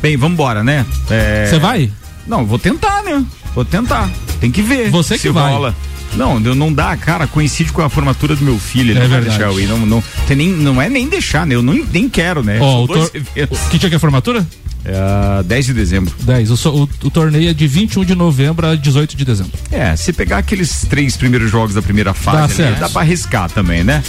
[0.00, 0.84] Bem, vamos embora, né?
[1.10, 1.46] É...
[1.48, 1.90] Você vai?
[2.26, 3.24] Não, eu vou tentar, né?
[3.54, 4.10] Vou tentar.
[4.40, 4.90] Tem que ver.
[4.90, 5.52] Você que vai.
[5.52, 5.74] rola.
[6.16, 9.08] Não, eu- não dá, cara, coincide com a formatura do meu filho, ele É não
[9.10, 11.56] vai deixar eu ir, não, não, tem nem, não é nem deixar, né?
[11.56, 12.58] Eu não, nem quero, né?
[12.60, 13.10] Ó, São o tor-.
[13.70, 14.46] Que dia que é a formatura?
[14.84, 16.14] É, 10 de dezembro.
[16.20, 16.50] 10.
[16.50, 19.52] O, o, o torneio é de 21 de novembro a 18 de dezembro.
[19.70, 23.50] É, se pegar aqueles três primeiros jogos da primeira Dá fase, ali, dá pra arriscar
[23.50, 24.02] também, né?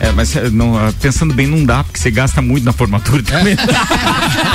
[0.00, 2.72] É, é, mas é, não, ah, pensando bem, não dá, porque você gasta muito na
[2.72, 3.56] formatura também.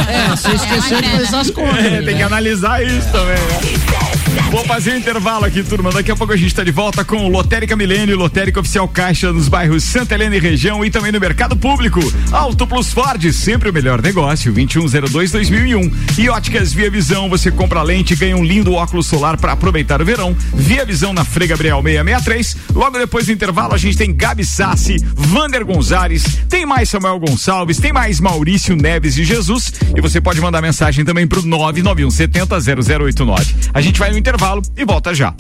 [0.07, 1.85] É, você esqueceu de fazer as contas.
[1.85, 4.26] É, tem que analisar isso também, né?
[4.52, 5.91] Vou fazer um intervalo aqui, turma.
[5.91, 9.34] Daqui a pouco a gente tá de volta com o Lotérica Milênio, Lotérica Oficial Caixa
[9.34, 12.00] nos bairros Santa Helena e região e também no mercado público.
[12.32, 15.93] Auto Plus Ford, sempre o melhor negócio, 2102-2001.
[16.17, 20.02] E óticas Via Visão, você compra lente e ganha um lindo óculos solar para aproveitar
[20.02, 20.36] o verão.
[20.54, 22.58] Via Visão na Frei Gabriel 663.
[22.73, 27.80] Logo depois do intervalo a gente tem Gabi Sassi, Vander Gonzalez, tem mais Samuel Gonçalves,
[27.80, 33.56] tem mais Maurício Neves de Jesus e você pode mandar mensagem também pro 99170 0089.
[33.73, 35.33] A gente vai no intervalo e volta já.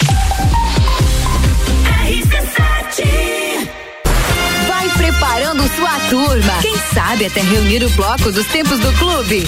[4.65, 6.53] Vai preparando sua turma.
[6.61, 9.45] Quem sabe até reunir o bloco dos tempos do clube.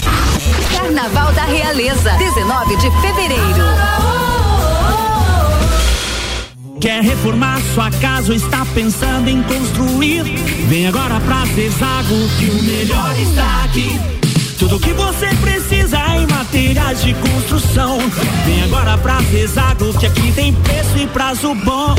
[0.76, 3.64] Carnaval da Realeza, 19 de fevereiro.
[6.82, 10.24] Quer reformar sua casa ou está pensando em construir?
[10.68, 14.20] Vem agora pra Zezago que o melhor está aqui.
[14.58, 15.69] Tudo que você precisa
[16.50, 18.00] materiais de construção.
[18.44, 21.96] Vem agora pra Zezago que aqui tem preço e prazo bom.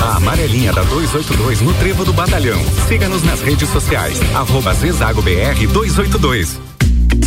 [0.00, 2.60] A amarelinha da 282 no Trevo do Batalhão.
[2.88, 4.18] Siga-nos nas redes sociais.
[4.34, 6.67] Arroba Zezago BR 282.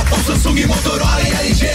[0.25, 1.67] Samsung, Motorola e LG.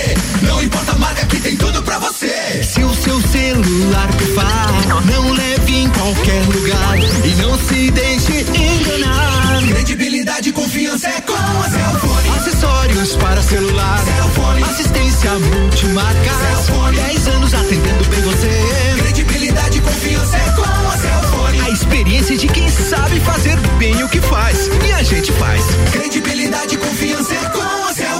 [0.43, 2.63] Não importa a marca que tem tudo pra você.
[2.63, 4.73] Se o seu celular pifar,
[5.05, 9.63] não leve em qualquer lugar e não se deixe enganar.
[9.69, 12.29] Credibilidade e confiança é com a Cellfone.
[12.37, 14.03] Acessórios para celular.
[14.05, 14.63] Cellfone.
[14.63, 16.31] Assistência multimarca.
[16.65, 16.97] Cellfone.
[16.97, 18.95] 10 anos atendendo bem você.
[18.99, 21.61] Credibilidade e confiança é com a Cellfone.
[21.61, 24.71] A experiência de quem sabe fazer bem o que faz.
[24.87, 25.63] E a gente faz.
[25.93, 27.66] Credibilidade e confiança é com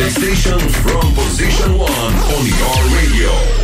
[0.00, 3.59] The station from position one on your radio.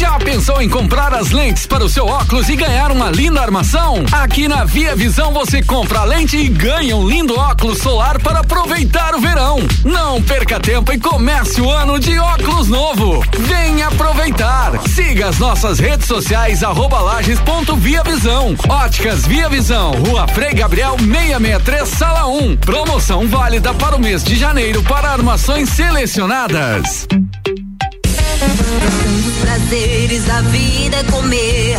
[0.00, 4.02] Já pensou em comprar as lentes para o seu óculos e ganhar uma linda armação?
[4.10, 8.38] Aqui na Via Visão você compra a lente e ganha um lindo óculos solar para
[8.38, 9.58] aproveitar o verão.
[9.84, 13.22] Não perca tempo e comece o ano de óculos novo.
[13.40, 14.72] Venha aproveitar.
[14.88, 18.56] Siga as nossas redes sociais arroba lages.via Visão.
[18.70, 22.56] Óticas Via Visão, Rua Frei Gabriel 663, Sala 1.
[22.56, 27.06] Promoção válida para o mês de janeiro para armações selecionadas.
[29.68, 31.78] Prazeres da vida é comer.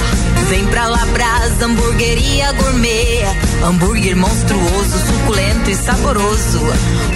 [0.50, 3.24] Vem pra Labrasa, hamburgueria gourmet.
[3.64, 6.62] Hambúrguer monstruoso, suculento e saboroso.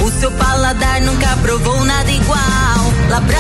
[0.01, 2.93] O seu paladar nunca provou nada igual.
[3.09, 3.35] Labrasa,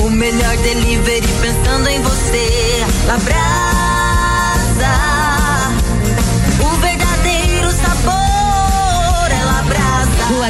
[0.00, 2.84] o melhor delivery pensando em você.
[3.06, 3.32] Labrasa,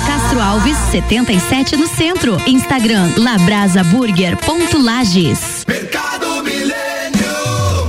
[0.06, 2.40] Castro Alves, 77 no centro.
[2.46, 5.64] Instagram labrasaburger.lages.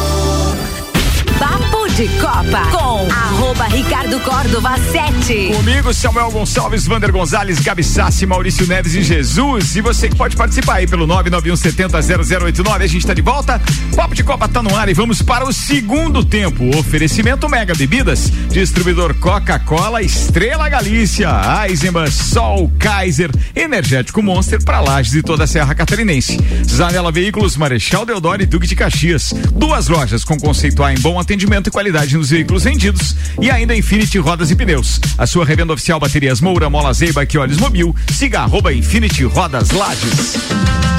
[1.97, 5.53] De Copa com arroba Ricardo Córdova 7.
[5.55, 9.77] Comigo, Samuel Gonçalves, Vander Gonzalez, Gabi Sassi, Maurício Neves e Jesus.
[9.77, 12.83] E você que pode participar aí pelo 991700089.
[12.83, 13.63] A gente tá de volta.
[13.95, 16.77] Papo de Copa tá no ar e vamos para o segundo tempo.
[16.77, 21.31] Oferecimento Mega Bebidas, distribuidor Coca-Cola, Estrela Galícia,
[21.69, 26.41] Eisenbahn, Sol, Kaiser, Energético Monster para Lages e toda a Serra Catarinense.
[26.69, 29.33] Zanela Veículos, Marechal Deodoro e Duque de Caxias.
[29.53, 31.84] Duas lojas com conceito A em bom atendimento e qualidade
[32.17, 35.01] nos veículos vendidos e ainda Infinity Rodas e Pneus.
[35.19, 37.95] A sua revenda oficial Baterias Moura, Mola Zeiba Olhos Mobil.
[38.13, 40.94] Siga arroba Infinity Rodas Lages.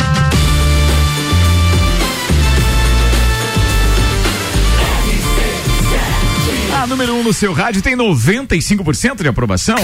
[6.86, 9.76] A número 1 um no seu rádio tem 95% de aprovação.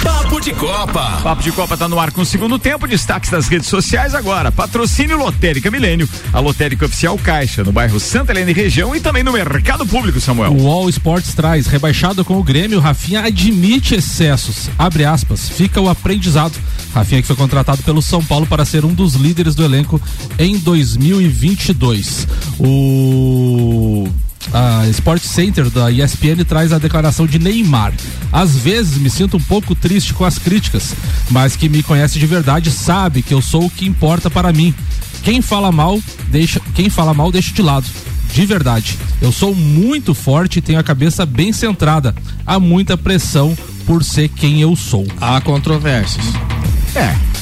[0.00, 1.18] Papo de Copa.
[1.20, 2.86] Papo de Copa tá no ar com o segundo tempo.
[2.86, 4.52] Destaques das redes sociais agora.
[4.52, 9.24] Patrocínio Lotérica Milênio, a Lotérica Oficial Caixa, no bairro Santa Helena e região e também
[9.24, 10.52] no mercado público, Samuel.
[10.52, 14.70] O All Sports traz, rebaixado com o Grêmio, Rafinha admite excessos.
[14.78, 16.56] Abre aspas, fica o aprendizado.
[16.94, 20.00] Rafinha que foi contratado pelo São Paulo para ser um dos líderes do elenco
[20.38, 22.28] em 2022.
[22.60, 24.08] O
[24.52, 27.92] a Sport Center da ESPN traz a declaração de Neymar.
[28.32, 30.94] Às vezes me sinto um pouco triste com as críticas,
[31.30, 34.74] mas quem me conhece de verdade sabe que eu sou o que importa para mim.
[35.22, 37.86] Quem fala mal, deixa, quem fala mal deixa de lado.
[38.32, 42.14] De verdade, eu sou muito forte e tenho a cabeça bem centrada.
[42.46, 43.56] Há muita pressão
[43.86, 45.06] por ser quem eu sou.
[45.20, 46.26] Há controvérsias.
[46.94, 47.35] É.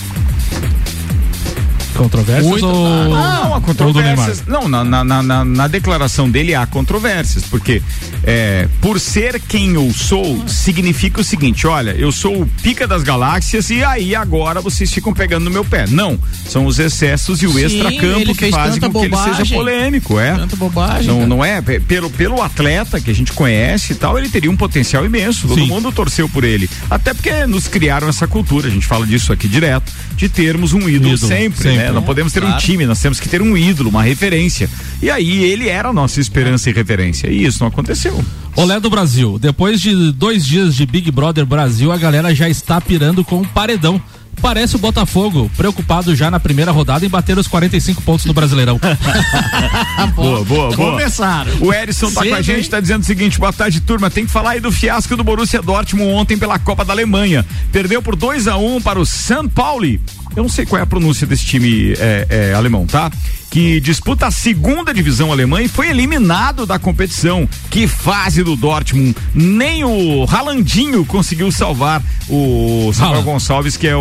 [1.94, 3.04] Controvérsias Muito- ou...
[3.08, 4.42] Não, há ou do controvérsias.
[4.46, 7.82] Não, na, na, na- na- na declaração dele há controvérsias, porque
[8.22, 13.02] é, por ser quem eu sou, significa o seguinte: olha, eu sou o pica das
[13.02, 15.86] galáxias e aí agora vocês ficam pegando no meu pé.
[15.88, 19.56] Não, são os excessos e o extracampo que fazem com que ele seja bobagem.
[19.58, 20.34] polêmico, é.
[20.34, 21.06] Tanta bobagem.
[21.06, 21.26] Não, cara.
[21.28, 21.60] não é?
[21.60, 25.46] Pe- Pelo, pelo atleta que a gente conhece e tal, ele teria um potencial imenso.
[25.46, 25.66] Todo Sim.
[25.68, 26.68] mundo torceu por ele.
[26.90, 30.88] Até porque nos criaram essa cultura, a gente fala disso aqui direto, de termos um
[30.88, 31.78] ídolo, Ídolo, sempre, sempre.
[31.78, 31.83] né?
[31.92, 32.62] Não podemos ter um Claro.
[32.62, 34.68] time, nós temos que ter um ídolo, uma referência.
[35.02, 37.28] E aí ele era a nossa esperança e referência.
[37.28, 38.22] E isso não aconteceu.
[38.56, 39.38] Olé do Brasil.
[39.38, 43.44] Depois de dois dias de Big Brother Brasil, a galera já está pirando com um
[43.44, 44.00] paredão.
[44.42, 48.78] Parece o Botafogo, preocupado já na primeira rodada em bater os 45 pontos no Brasileirão.
[50.14, 50.74] boa, boa, boa.
[50.76, 51.50] Começaram.
[51.60, 52.70] O Erison tá com a gente, hein?
[52.70, 54.10] tá dizendo o seguinte: boa tarde, turma.
[54.10, 57.44] Tem que falar aí do fiasco do Borussia Dortmund ontem pela Copa da Alemanha.
[57.72, 60.00] Perdeu por 2 a 1 para o São Pauli.
[60.36, 63.10] Eu não sei qual é a pronúncia desse time é, é, alemão, tá?
[63.50, 67.48] Que disputa a segunda divisão alemã e foi eliminado da competição.
[67.70, 69.14] Que fase do Dortmund.
[69.32, 73.22] Nem o Ralandinho conseguiu salvar o Samuel.
[73.22, 74.00] Gonçalves, que é o,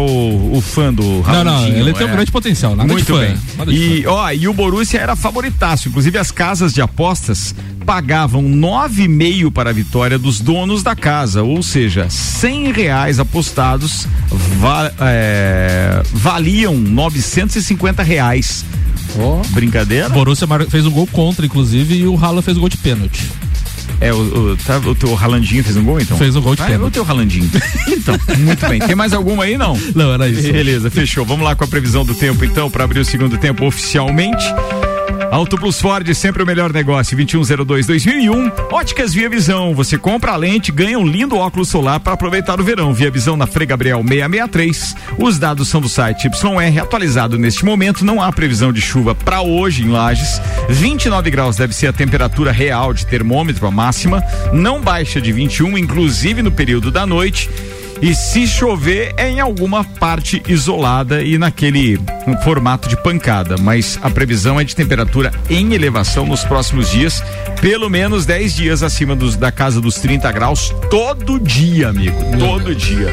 [0.53, 1.73] o fã do não, Ralandinho.
[1.73, 2.13] não, ele tem um é.
[2.13, 2.75] grande potencial.
[2.75, 3.19] Nada Muito de fã.
[3.19, 3.67] bem.
[3.67, 5.87] De E, ó, e o Borussia era favoritaço.
[5.87, 7.53] Inclusive, as casas de apostas
[7.85, 13.19] pagavam nove e meio para a vitória dos donos da casa, ou seja, cem reais
[13.19, 14.07] apostados
[14.59, 18.65] va- é, valiam 950 reais.
[19.49, 20.07] Brincadeira?
[20.07, 23.29] O Borussia fez um gol contra, inclusive, e o Haaland fez um gol de pênalti.
[24.01, 24.17] É, o,
[24.53, 26.17] o, tá, o teu Ralandinho fez um gol, então?
[26.17, 26.87] Fez um gol de ah, é pênalti.
[26.87, 27.49] o teu Ralandinho.
[27.87, 28.79] Então, muito bem.
[28.79, 29.79] Tem mais alguma aí, não?
[29.95, 30.51] Não, era isso.
[30.51, 31.23] Beleza, fechou.
[31.25, 34.43] Vamos lá com a previsão do tempo, então, para abrir o segundo tempo oficialmente.
[35.33, 38.71] Auto Plus Ford, sempre o melhor negócio, 2102-2001.
[38.71, 42.63] Óticas Via Visão, você compra a lente, ganha um lindo óculos solar para aproveitar o
[42.63, 42.93] verão.
[42.93, 44.95] Via Visão na Frei Gabriel 663.
[45.17, 48.05] Os dados são do site YR, atualizado neste momento.
[48.05, 50.39] Não há previsão de chuva para hoje em Lages.
[50.69, 54.23] 29 graus deve ser a temperatura real de termômetro, a máxima.
[54.53, 57.49] Não baixa de 21, inclusive no período da noite.
[58.03, 63.97] E se chover é em alguma parte isolada e naquele um formato de pancada, mas
[64.03, 67.23] a previsão é de temperatura em elevação nos próximos dias,
[67.61, 72.75] pelo menos 10 dias acima dos, da casa dos 30 graus todo dia, amigo, todo
[72.75, 73.07] dia.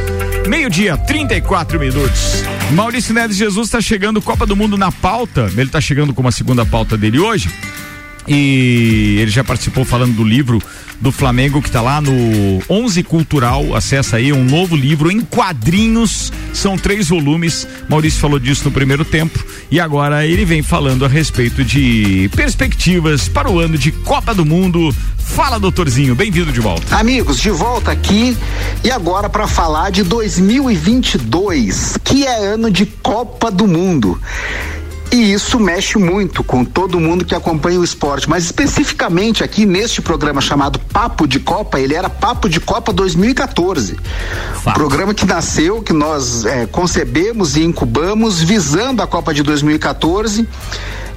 [0.48, 2.42] Meio-dia, 34 minutos.
[2.72, 5.42] Maurício Neves Jesus está chegando Copa do Mundo na pauta.
[5.52, 7.48] Ele está chegando com uma segunda pauta dele hoje.
[8.26, 10.60] E ele já participou falando do livro
[11.00, 13.74] do Flamengo que está lá no 11 Cultural.
[13.74, 16.32] Acessa aí um novo livro em quadrinhos.
[16.52, 17.66] São três volumes.
[17.88, 19.42] Maurício falou disso no primeiro tempo.
[19.70, 24.44] E agora ele vem falando a respeito de perspectivas para o ano de Copa do
[24.44, 24.94] Mundo.
[25.16, 26.14] Fala, doutorzinho.
[26.14, 26.96] Bem-vindo de volta.
[26.96, 28.36] Amigos, de volta aqui
[28.84, 34.20] e agora para falar de 2022, que é ano de Copa do Mundo.
[35.12, 40.00] E isso mexe muito com todo mundo que acompanha o esporte, mas especificamente aqui neste
[40.00, 43.98] programa chamado Papo de Copa, ele era Papo de Copa 2014.
[44.72, 50.46] Programa que nasceu, que nós é, concebemos e incubamos visando a Copa de 2014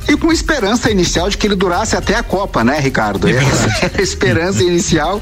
[0.07, 3.27] e com esperança inicial de que ele durasse até a Copa, né, Ricardo?
[3.29, 5.21] Essa era a esperança inicial.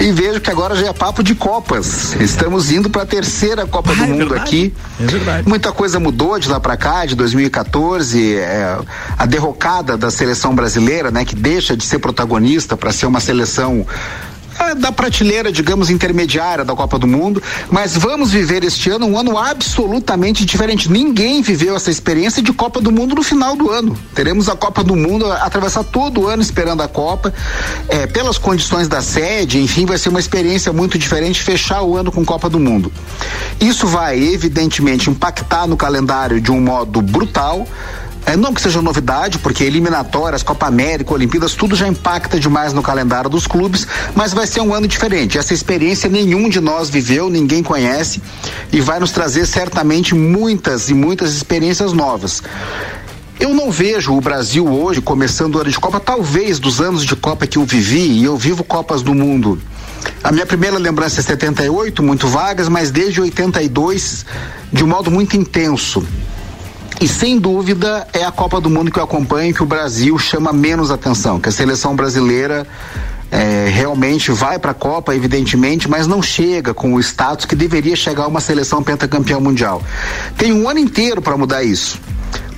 [0.00, 2.14] E vejo que agora já é papo de Copas.
[2.20, 4.40] Estamos indo para a terceira Copa Ah, do é Mundo verdade.
[4.42, 4.74] aqui.
[5.00, 5.48] É verdade.
[5.48, 8.34] Muita coisa mudou de lá para cá, de 2014.
[8.36, 8.78] é,
[9.18, 13.86] a derrocada da seleção brasileira, né, que deixa de ser protagonista para ser uma seleção
[14.72, 19.36] da prateleira, digamos, intermediária da Copa do Mundo, mas vamos viver este ano um ano
[19.36, 20.90] absolutamente diferente.
[20.90, 23.98] Ninguém viveu essa experiência de Copa do Mundo no final do ano.
[24.14, 27.34] Teremos a Copa do Mundo atravessar todo o ano esperando a Copa,
[27.88, 32.12] é, pelas condições da sede, enfim, vai ser uma experiência muito diferente fechar o ano
[32.12, 32.92] com Copa do Mundo.
[33.60, 37.66] Isso vai, evidentemente, impactar no calendário de um modo brutal.
[38.26, 42.82] É, não que seja novidade, porque eliminatórias, Copa América, Olimpíadas, tudo já impacta demais no
[42.82, 45.36] calendário dos clubes, mas vai ser um ano diferente.
[45.36, 48.22] Essa experiência nenhum de nós viveu, ninguém conhece
[48.72, 52.42] e vai nos trazer certamente muitas e muitas experiências novas.
[53.38, 57.14] Eu não vejo o Brasil hoje começando o ano de Copa, talvez dos anos de
[57.14, 59.60] Copa que eu vivi, e eu vivo Copas do Mundo.
[60.22, 64.24] A minha primeira lembrança é 78, muito vagas, mas desde 82,
[64.72, 66.06] de um modo muito intenso.
[67.00, 70.52] E sem dúvida é a Copa do Mundo que eu acompanho que o Brasil chama
[70.52, 72.66] menos atenção, que a seleção brasileira
[73.30, 77.96] é, realmente vai para a Copa, evidentemente, mas não chega com o status que deveria
[77.96, 79.82] chegar uma seleção pentacampeã mundial.
[80.38, 81.98] Tem um ano inteiro para mudar isso.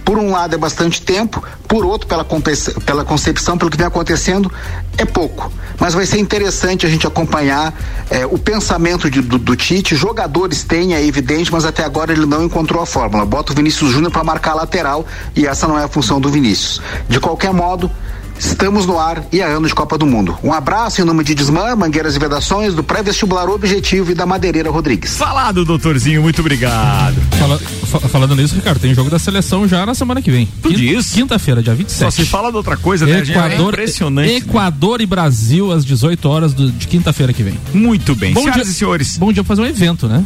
[0.07, 4.51] Por um lado é bastante tempo, por outro, pela, pela concepção, pelo que vem acontecendo,
[4.97, 5.53] é pouco.
[5.81, 7.75] Mas vai ser interessante a gente acompanhar
[8.09, 9.97] eh, o pensamento de- do, do Tite.
[9.97, 13.27] Jogadores têm, é evidente, mas até agora ele não encontrou a fórmula.
[13.27, 16.31] Bota o Vinícius Júnior para marcar a lateral e essa não é a função do
[16.31, 16.81] Vinícius.
[17.09, 17.91] De qualquer modo,
[18.39, 20.37] estamos no ar e é ano de Copa do Mundo.
[20.43, 24.71] Um abraço em nome de Desmã, Mangueiras e Vedações, do pré-vestibular Objetivo e da Madeireira
[24.71, 25.17] Rodrigues.
[25.17, 27.17] Falado, doutorzinho, muito obrigado.
[27.39, 30.49] Fala- fa- falando nisso, Ricardo, tem jogo da seleção já na semana que vem.
[30.63, 31.13] Tu diz?
[31.13, 31.99] Quinta-feira, dia 27.
[31.99, 33.21] Só se fala de outra coisa, né?
[33.21, 34.33] É Equador, impressionante.
[34.35, 37.59] Equador e Brasil às 18 horas do- de quinta-feira que vem.
[37.73, 38.35] Muito bem.
[38.35, 39.17] Bom Senhoras dia, e senhores.
[39.19, 40.25] Bom dia pra fazer um evento, né?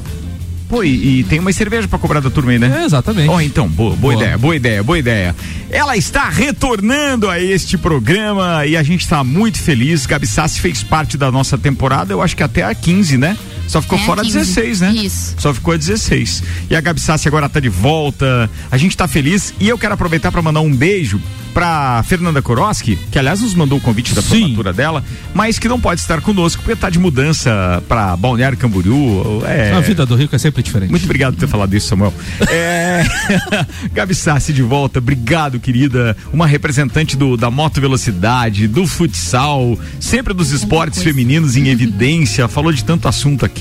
[0.70, 2.83] Pô, e, e tem uma cerveja pra cobrar da turma aí, né?
[2.83, 3.28] É, exatamente.
[3.28, 4.14] Ó, então, boa, boa, Boa.
[4.14, 5.37] ideia, boa ideia, boa ideia.
[5.68, 10.06] Ela está retornando a este programa e a gente está muito feliz.
[10.06, 13.37] Gabi Sassi fez parte da nossa temporada, eu acho que até a 15, né?
[13.70, 14.37] Só ficou É a fora 15.
[14.37, 14.92] 16, né?
[14.96, 15.35] Isso.
[15.38, 16.42] Só ficou a 16.
[16.68, 18.50] E a Gabi Sassi agora tá de volta.
[18.68, 21.20] A gente tá feliz e eu quero aproveitar para mandar um beijo
[21.54, 24.40] pra Fernanda Koroski, que aliás nos mandou o convite da Sim.
[24.40, 25.04] formatura dela,
[25.35, 29.42] mas que não pode estar conosco porque tá de mudança pra Balneário Camboriú.
[29.44, 29.72] É...
[29.72, 30.90] A vida do rico é sempre diferente.
[30.90, 32.14] Muito obrigado por ter falado isso, Samuel.
[32.48, 33.04] É...
[33.92, 36.16] Gabi Sassi de volta, obrigado, querida.
[36.33, 42.46] Uma representante do, da moto velocidade, do futsal, sempre dos esportes femininos em evidência.
[42.48, 43.60] Falou de tanto assunto aqui.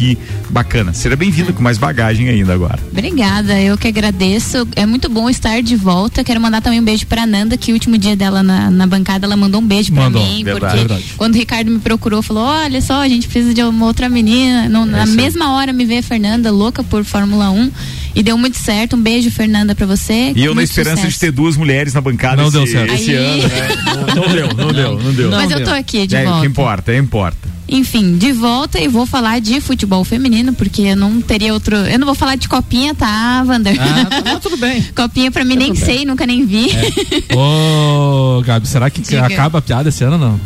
[0.50, 0.94] Bacana.
[0.94, 2.80] Seja bem-vinda com mais bagagem ainda agora.
[2.92, 4.68] Obrigada, eu que agradeço.
[4.76, 6.24] É muito bom estar de volta.
[6.24, 9.26] Quero mandar também um beijo pra Nanda, que o último dia dela na, na bancada,
[9.26, 10.44] ela mandou um beijo pra Mandou, mim.
[10.44, 11.14] verdade, porque verdade.
[11.18, 14.68] quando o Ricardo me procurou, falou: Olha só, a gente precisa de uma outra menina.
[14.70, 15.10] Não, na aí.
[15.12, 17.72] mesma hora me vê a Fernanda, louca por Fórmula 1.
[18.16, 18.96] E deu muito certo.
[18.96, 20.34] Um beijo, Fernanda, pra você.
[20.36, 21.14] E eu na esperança sucesso.
[21.14, 22.94] de ter duas mulheres na bancada Não esse, deu certo.
[22.94, 23.68] esse Aí- ano, né?
[23.86, 25.30] Não, não deu, não deu, não deu.
[25.32, 26.40] Mas eu tô aqui de é, volta.
[26.40, 27.59] O que importa, é importa.
[27.72, 31.76] Enfim, de volta e vou falar de futebol feminino, porque eu não teria outro.
[31.76, 33.76] Eu não vou falar de copinha, tá, Wander?
[33.80, 34.82] Ah, tá, tudo bem.
[34.96, 36.68] copinha pra mim nem sei, nunca nem vi.
[37.36, 39.26] Ô, Gabi, será que Diga.
[39.26, 40.40] acaba a piada esse ano ou não?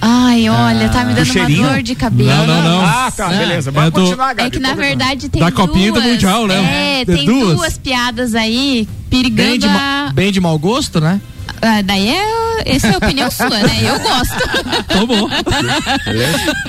[0.00, 2.28] Ai, olha, tá me dando uma dor de cabelo.
[2.30, 2.80] Não, não, não.
[2.86, 3.70] Ah, tá, É, beleza.
[3.70, 4.48] é Vai do- continuar, Gabi.
[4.48, 7.00] É que na verdade tem Da copinha e do duas, Mundial, né?
[7.00, 7.56] É, Tem tem duas.
[7.56, 7.78] duas.
[7.78, 10.10] piadas aí perigando Bem de, a...
[10.14, 11.20] bem de mau gosto, né?
[11.60, 12.22] Ah, daí é,
[12.66, 13.78] essa é a opinião sua, né?
[13.82, 14.34] Eu gosto.
[14.86, 15.28] Tá bom.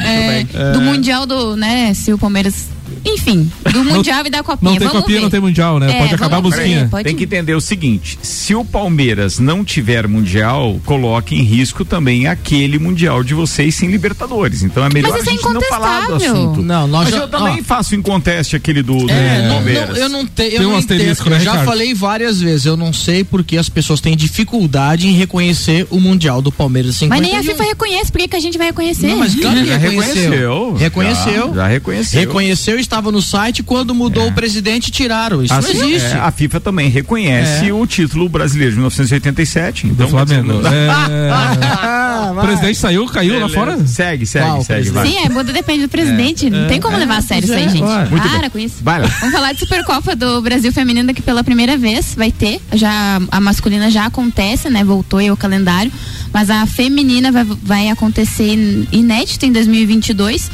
[0.03, 2.67] É, do Mundial do, né, se o Palmeiras...
[3.05, 4.71] Enfim, do Mundial e da Copinha.
[4.71, 5.23] Não tem Vamos copinha, ver.
[5.23, 5.91] não tem mundial, né?
[5.91, 6.83] É, Pode acabar a vamos musiquinha.
[6.85, 11.43] ver, pode- Tem que entender o seguinte: se o Palmeiras não tiver mundial, coloque em
[11.43, 14.63] risco também aquele mundial de vocês sem Libertadores.
[14.63, 16.61] Então é melhor isso a é gente não falar do assunto.
[16.61, 17.63] Não, nós Mas já- eu também ó.
[17.63, 19.89] faço em conteste aquele do, do É, Palmeiras.
[19.89, 20.93] não, eu não, te, eu Tem não um entendo.
[20.99, 21.67] asterisco, né, eu já Ricardo?
[21.67, 26.41] falei várias vezes, eu não sei porque as pessoas têm dificuldade em reconhecer o Mundial
[26.41, 27.09] do Palmeiras 51.
[27.09, 29.07] Mas nem a FIFA reconhece, por que, que a gente vai reconhecer?
[29.07, 30.15] Não, mas claro que Já reconheceu.
[30.31, 30.73] reconheceu.
[30.77, 31.47] Reconheceu.
[31.49, 32.19] Já, já reconheceu.
[32.19, 35.43] Reconheceu, estava no site, quando mudou o presidente, tiraram.
[35.43, 36.15] Isso Assim, não existe.
[36.15, 37.73] é, a FIFA também reconhece É.
[37.73, 39.87] o título brasileiro de 1987.
[39.87, 40.61] Do Então, Flamengo.
[40.61, 42.31] quer dizer, É...
[42.31, 43.53] o presidente saiu, caiu lá Beleza.
[43.59, 43.87] fora?
[43.87, 44.89] Segue, segue, Qual segue.
[44.89, 45.07] Vai.
[45.07, 46.49] Sim, é, muda depende do presidente.
[46.49, 47.83] Não tem como levar a sério isso aí, é, gente.
[47.83, 48.49] Para bem.
[48.49, 48.75] com isso.
[48.81, 49.07] Vai lá.
[49.19, 52.59] Vamos falar de Supercopa do Brasil Feminino que pela primeira vez vai ter.
[52.73, 54.83] Já a masculina já acontece, né?
[54.83, 55.91] Voltou aí o calendário,
[56.33, 60.49] mas a feminina vai, vai acontecer inédito em 2022.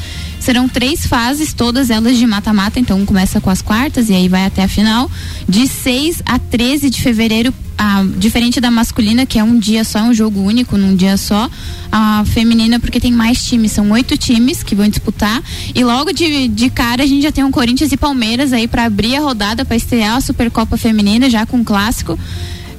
[0.45, 4.45] Serão três fases, todas elas de mata-mata, então começa com as quartas e aí vai
[4.45, 5.09] até a final.
[5.49, 9.97] De 6 a 13 de fevereiro, ah, diferente da masculina, que é um dia só,
[9.97, 11.49] é um jogo único num dia só.
[11.91, 15.41] A feminina, porque tem mais times, são oito times que vão disputar.
[15.73, 18.83] E logo de, de cara a gente já tem um Corinthians e Palmeiras aí para
[18.83, 22.19] abrir a rodada, para estrear a Supercopa Feminina, já com um clássico.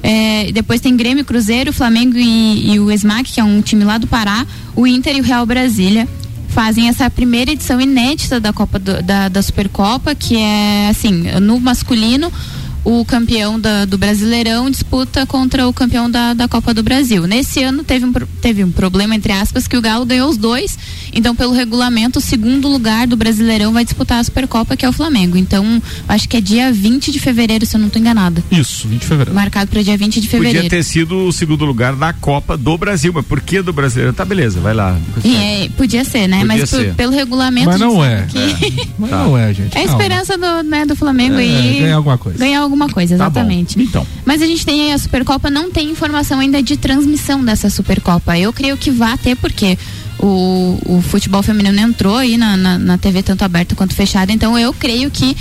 [0.01, 3.97] É, depois tem Grêmio, Cruzeiro, Flamengo e, e o SMAC, que é um time lá
[3.97, 6.07] do Pará, o Inter e o Real Brasília
[6.57, 11.59] fazem essa primeira edição inédita da Copa do- da, da Supercopa, que é assim, no
[11.59, 12.33] masculino,
[12.89, 17.27] o campeão da- do Brasileirão disputa contra o campeão da, da Copa do Brasil.
[17.27, 20.77] Nesse ano teve um, teve um problema, entre aspas, que o Galo ganhou os dois.
[21.11, 24.93] Então, pelo regulamento, o segundo lugar do Brasileirão vai disputar a Supercopa, que é o
[24.93, 25.35] Flamengo.
[25.35, 28.41] Então, acho que é dia 20 de fevereiro, se eu não estou enganada.
[28.49, 29.35] Isso, 20 de fevereiro.
[29.35, 30.59] Marcado para dia 20 de fevereiro.
[30.63, 34.13] Podia ter sido o segundo lugar da Copa do Brasil, mas por que do brasileiro?
[34.13, 34.97] Tá, beleza, vai lá.
[35.25, 36.37] E é, podia ser, né?
[36.39, 36.93] Podia Mas por- ser.
[36.93, 37.67] pelo regulamento.
[37.67, 38.25] Mas não é.
[38.29, 39.23] que- Mas Tá.
[39.25, 39.75] não é, gente.
[39.77, 41.79] É a esperança do, né, do Flamengo É, aí.
[41.81, 42.37] ganhar alguma coisa.
[42.39, 43.81] Ganhar alguma coisa, Tá exatamente.
[43.81, 44.05] Então.
[44.25, 48.37] Mas a gente tem aí a Supercopa, não tem informação ainda de transmissão dessa Supercopa.
[48.37, 49.77] Eu creio que vá ter, porque
[50.19, 54.57] o, o futebol feminino entrou aí na, na, na TV tanto aberta quanto fechada, então
[54.57, 55.35] eu creio que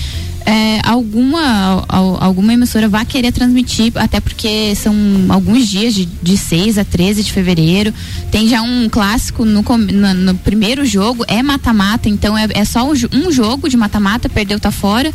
[0.48, 4.94] é, alguma, al- alguma emissora vai querer transmitir, até porque são
[5.28, 7.92] alguns dias, de, de 6 a 13 de fevereiro.
[8.30, 12.88] Tem já um clássico no, no, no primeiro jogo, é mata-mata, então é, é só
[12.88, 15.12] um, um jogo de mata-mata, perdeu, tá fora.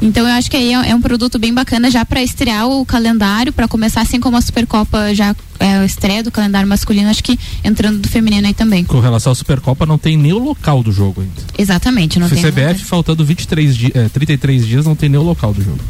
[0.00, 2.84] Então eu acho que aí é, é um produto bem bacana já para estrear o
[2.84, 7.38] calendário, para começar assim como a Supercopa já é estreia do calendário masculino, acho que
[7.64, 8.84] entrando do feminino aí também.
[8.84, 11.42] Com relação à Supercopa, não tem nem o local do jogo ainda.
[11.58, 12.44] Exatamente, não Se tem.
[12.44, 15.80] CBF, faltando 23 di é, 33 dias, não tem nem o local do jogo.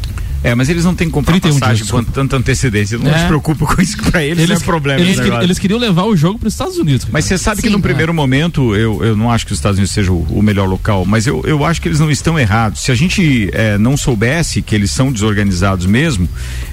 [0.43, 2.95] É, mas eles não têm que comprar 31 passagem dias, com tanta antecedência.
[2.95, 3.19] Eu não É.
[3.19, 4.99] se preocupo com isso, que pra eles, não é problema.
[5.01, 5.45] Eles, queri- negócio.
[5.45, 7.07] eles queriam levar o jogo para os Estados Unidos.
[7.11, 7.73] Mas você sabe que Sim.
[7.73, 10.67] num primeiro momento, eu, eu não acho que os Estados Unidos seja o, o melhor
[10.67, 12.81] local, mas eu, eu acho que eles não estão errados.
[12.81, 16.27] Se a gente eh, não soubesse que eles são desorganizados mesmo,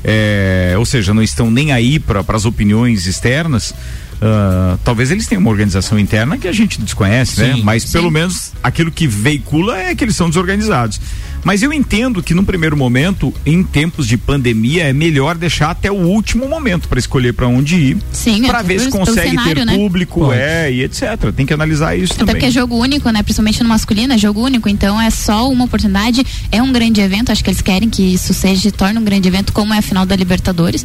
[0.05, 3.75] eh, ou seja, não estão nem aí para as opiniões externas.
[4.21, 7.55] Ah, talvez eles tenham uma organização interna que a gente desconhece, né?
[7.55, 11.01] Sim, Mas pelo menos aquilo que veicula é que eles são desorganizados.
[11.45, 15.89] Mas eu entendo que num primeiro momento, em tempos de pandemia, é melhor deixar até
[15.93, 19.55] o último momento para escolher para onde ir, Sim, para até ver se consegue cenário,
[19.55, 19.77] ter né?
[19.77, 20.41] público, Pode.
[20.41, 21.33] é, e etc.
[21.37, 22.35] Tem que analisar isso Até também.
[22.35, 23.23] porque é jogo único, né?
[23.23, 24.69] Principalmente no masculino, é jogo único.
[24.69, 26.27] Então é só uma oportunidade.
[26.51, 27.31] É um grande evento.
[27.31, 30.05] Acho que eles querem que isso seja, torne um grande evento, como é a final
[30.05, 30.85] da Libertadores.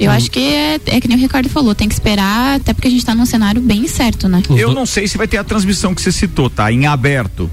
[0.00, 2.88] Eu acho que é, é que nem o Ricardo falou, tem que esperar, até porque
[2.88, 4.42] a gente tá num cenário bem certo, né?
[4.50, 6.70] Eu não sei se vai ter a transmissão que você citou, tá?
[6.72, 7.50] Em aberto.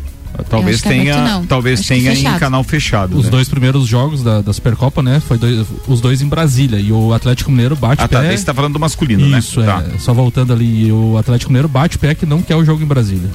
[0.49, 3.17] Talvez que tenha, aberto talvez Acho tenha em canal fechado.
[3.17, 3.29] Os né?
[3.31, 5.19] dois primeiros jogos da, da Supercopa, né?
[5.19, 6.79] Foi dois- os dois em Brasília.
[6.79, 8.21] E o Atlético Mineiro bate Ah, tá.
[8.21, 8.27] pé.
[8.29, 9.37] Daí você tá falando do masculino, né?
[9.39, 9.65] Isso, é.
[9.65, 9.83] Tá.
[9.99, 12.85] Só voltando ali, e o Atlético Mineiro bate pé que não quer o jogo em
[12.87, 13.29] Brasília.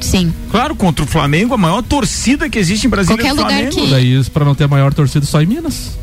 [0.00, 0.32] Sim.
[0.50, 3.72] Claro, contra o Flamengo, a maior torcida que existe em Brasília Qualquer é o lugar
[3.72, 3.76] Flamengo.
[3.86, 5.98] que- Daí, pra não ter a maior torcida, só em Minas.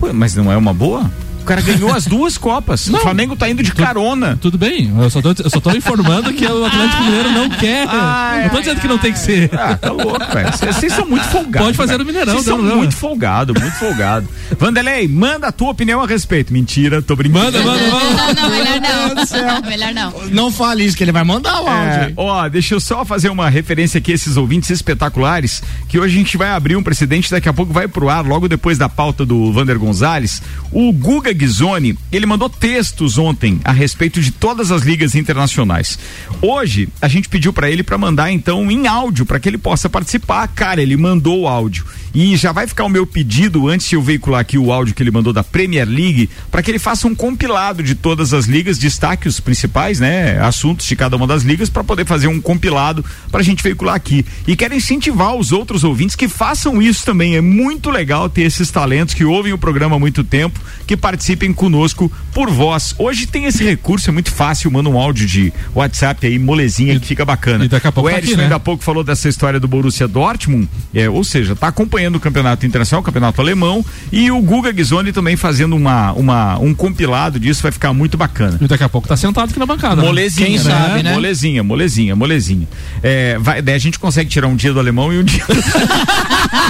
[0.00, 1.10] Pô, mas não é uma boa?
[1.42, 2.88] O cara ganhou as duas Copas.
[2.88, 4.38] O Flamengo tá indo de carona.
[4.40, 7.86] Tudo bem, eu só tô, eu só tô informando que o Atlético Mineiro não quer.
[7.88, 9.50] Ai, não tô dizendo que não tem que ser.
[9.52, 10.50] Ah, tá louco, velho.
[10.72, 11.66] Vocês são muito folgados.
[11.66, 14.28] Pode fazer no Mineirão, Vocês não são muito folgado, muito folgado.
[14.58, 16.52] Vanderlei, manda a tua opinião a respeito.
[16.52, 17.44] Mentira, tô brincando.
[17.44, 18.40] Manda, manda, manda.
[18.40, 19.70] Não, melhor não.
[19.70, 20.12] Melhor não.
[20.30, 21.92] Não fale isso, que ele vai mandar o áudio.
[21.92, 26.14] É, ó, deixa eu só fazer uma referência aqui a esses ouvintes espetaculares, que hoje
[26.14, 28.88] a gente vai abrir um precedente, daqui a pouco vai pro ar, logo depois da
[28.88, 30.42] pauta do Vander Gonzalez.
[30.70, 35.98] O Guga Ghisoni, ele mandou textos ontem a respeito de todas as ligas internacionais.
[36.40, 39.88] Hoje, a gente pediu pra ele pra mandar então em áudio, pra que ele possa
[39.88, 40.48] participar.
[40.48, 41.84] Cara, ele mandou o áudio.
[42.14, 45.02] E já vai ficar o meu pedido, antes de eu veicular aqui o áudio que
[45.02, 48.78] ele mandou da Premier League, para que ele faça um compilado de todas as ligas,
[48.78, 53.02] destaque os principais, né, assuntos de cada uma das ligas, para poder fazer um compilado
[53.30, 54.26] para a gente veicular aqui.
[54.46, 57.34] E quero incentivar os outros ouvintes que façam isso também.
[57.34, 61.52] É muito legal ter esses talentos que ouvem o programa há muito tempo, que participem
[61.52, 62.94] conosco por voz.
[62.98, 67.06] Hoje tem esse recurso, é muito fácil, manda um áudio de WhatsApp aí, molezinha, que
[67.06, 67.64] fica bacana.
[67.64, 68.42] e daqui a pouco o tá Edson aqui, né?
[68.44, 72.20] ainda há pouco falou dessa história do Borussia Dortmund, é, ou seja, tá acompanhando o
[72.20, 77.38] campeonato internacional, o campeonato alemão, e o Guga Ghisoni também fazendo uma, uma, um compilado
[77.38, 78.58] disso, vai ficar muito bacana.
[78.60, 79.96] E daqui a pouco tá sentado aqui na bancada.
[79.96, 80.08] né?
[80.08, 80.62] Molezinha, Quem né?
[80.64, 81.12] sabe, né?
[81.12, 82.66] Molezinha, molezinha, molezinha.
[83.00, 85.44] É, vai, daí a gente consegue tirar um dia do alemão e um dia.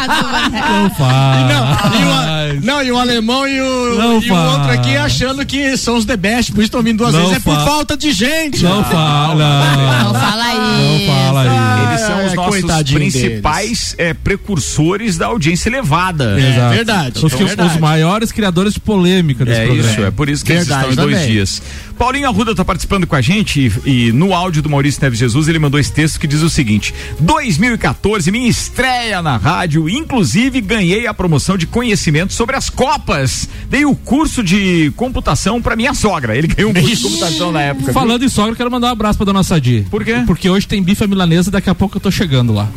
[0.02, 1.48] Não faz.
[1.48, 1.62] Não,
[2.00, 4.41] e o, não, e o alemão e o, Não e o.
[4.50, 7.36] outro aqui achando que são os the best, por isso estão vindo duas Não vezes.
[7.36, 8.62] É por falta de gente.
[8.62, 10.04] Não fala.
[10.04, 11.06] Não fala aí.
[11.06, 11.86] Não fala aí.
[11.88, 16.38] Eles são os é, nossos coitadinho principais é, precursores da audiência elevada.
[16.40, 16.74] Exato.
[16.74, 17.74] verdade, Os, é verdade.
[17.74, 19.90] os maiores criadores de polêmica desse É programa.
[19.90, 21.32] isso, é por isso que Verdade eles estão em dois também.
[21.32, 21.62] dias.
[21.98, 25.48] Paulinho Arruda tá participando com a gente e, e no áudio do Maurício Neves Jesus
[25.48, 31.06] ele mandou esse texto que diz o seguinte: 2014, minha estreia na rádio, inclusive ganhei
[31.06, 33.48] a promoção de conhecimento sobre as Copas.
[33.68, 36.36] Dei o curso de computação pra minha sogra.
[36.36, 37.86] Ele ganhou um curso de computação na época.
[37.86, 37.94] viu?
[37.94, 39.86] Falando em sogra, quero mandar um abraço pra dona Sadi.
[39.90, 40.22] Por quê?
[40.26, 42.68] Porque hoje tem bife milanesa daqui a pouco eu tô chegando lá.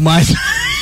[0.00, 0.34] Mas.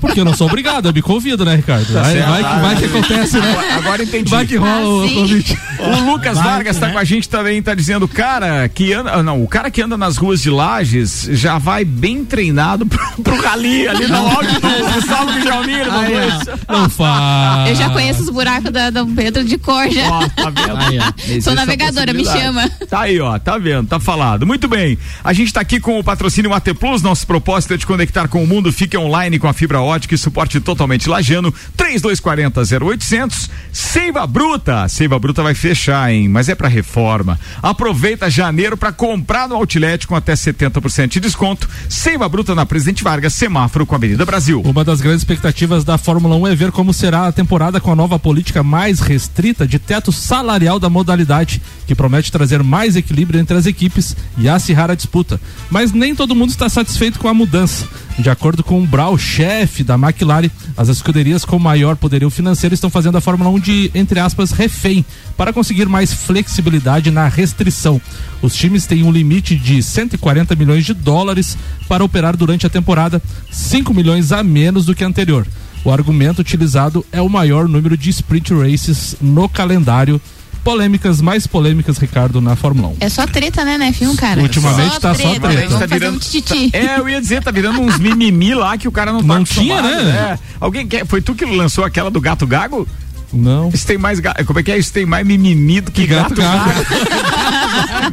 [0.00, 1.92] Porque eu não sou obrigado, eu me convido, né, Ricardo?
[1.92, 2.28] vai, Tá certo.
[2.28, 3.50] vai que, vai que acontece, né?
[3.50, 4.30] Agora- Agora entendi.
[4.30, 5.58] Vai que rola o Ah, convite.
[5.78, 6.92] O Lucas Vai Vargas que, tá né?
[6.92, 9.96] com a gente também, tá dizendo, cara que anda, ah, não, o cara que anda
[9.96, 14.92] nas ruas de Lages já vai bem treinado pro, pro rally ali no áudio do
[14.94, 15.72] Gustavo Guilherme.
[15.72, 16.50] ele mandou Ai, isso.
[16.68, 17.70] Não faz.
[17.70, 20.08] Eu já conheço os buracos da Dom Pedro de cor já.
[20.10, 20.76] Ó, tá vendo?
[20.76, 20.98] Aí,
[21.38, 21.40] ó.
[21.40, 22.68] Sou navegadora, me chama.
[22.88, 24.46] Tá aí, ó, tá vendo, tá falado.
[24.46, 24.98] Muito bem.
[25.24, 28.42] A gente tá aqui com o patrocínio AT Plus, nosso propósito é te conectar com
[28.42, 28.72] o mundo.
[28.72, 31.52] Fique online com a fibra ótica e suporte totalmente lajano.
[31.76, 33.50] 3240 0800.
[33.72, 34.88] Seiva Bruta.
[34.88, 36.28] Seiva Bruta vai fechar, hein?
[36.28, 37.38] Mas é pra reforma.
[37.62, 41.68] Aproveita janeiro pra comprar no Outlet com até 70% de desconto.
[41.88, 44.62] Seiva Bruta na Presidente Vargas, semáforo com a Avenida Brasil.
[44.64, 47.96] Uma das grandes expectativas da Fórmula 1 é ver como será a temporada com a
[47.96, 53.56] nova política mais restrita de teto salarial da modalidade, que promete trazer mais equilíbrio entre
[53.56, 55.40] as equipes e acirrar a disputa.
[55.70, 57.86] Mas nem todo mundo está satisfeito com a mudança.
[58.18, 59.41] De acordo com o Brau, chefe
[59.84, 64.20] da McLaren, as escuderias com maior poderio financeiro estão fazendo a Fórmula 1 de, entre
[64.20, 65.04] aspas, refém,
[65.36, 68.00] para conseguir mais flexibilidade na restrição.
[68.40, 73.20] Os times têm um limite de 140 milhões de dólares para operar durante a temporada,
[73.50, 75.44] 5 milhões a menos do que anterior.
[75.84, 80.20] O argumento utilizado é o maior número de sprint races no calendário.
[80.64, 82.96] Polêmicas, mais polêmicas, Ricardo, na Fórmula 1.
[83.00, 84.40] É só treta, né, Nefinho, cara?
[84.40, 85.48] Ultimamente tá só treta.
[85.48, 86.70] Vamos Tá fazer virando- um tititi.
[86.72, 89.44] É, eu ia dizer, tá virando uns mimimi lá que o cara não tá Não
[89.44, 89.92] tinha, né?
[90.34, 90.38] É.
[90.60, 92.86] Alguém quer, foi tu que lançou aquela do gato gago?
[93.32, 93.70] Não.
[93.72, 94.78] Isso tem mais ga- como é que é?
[94.78, 96.84] Isso tem mais mimimi do que, Que gato gato, gago.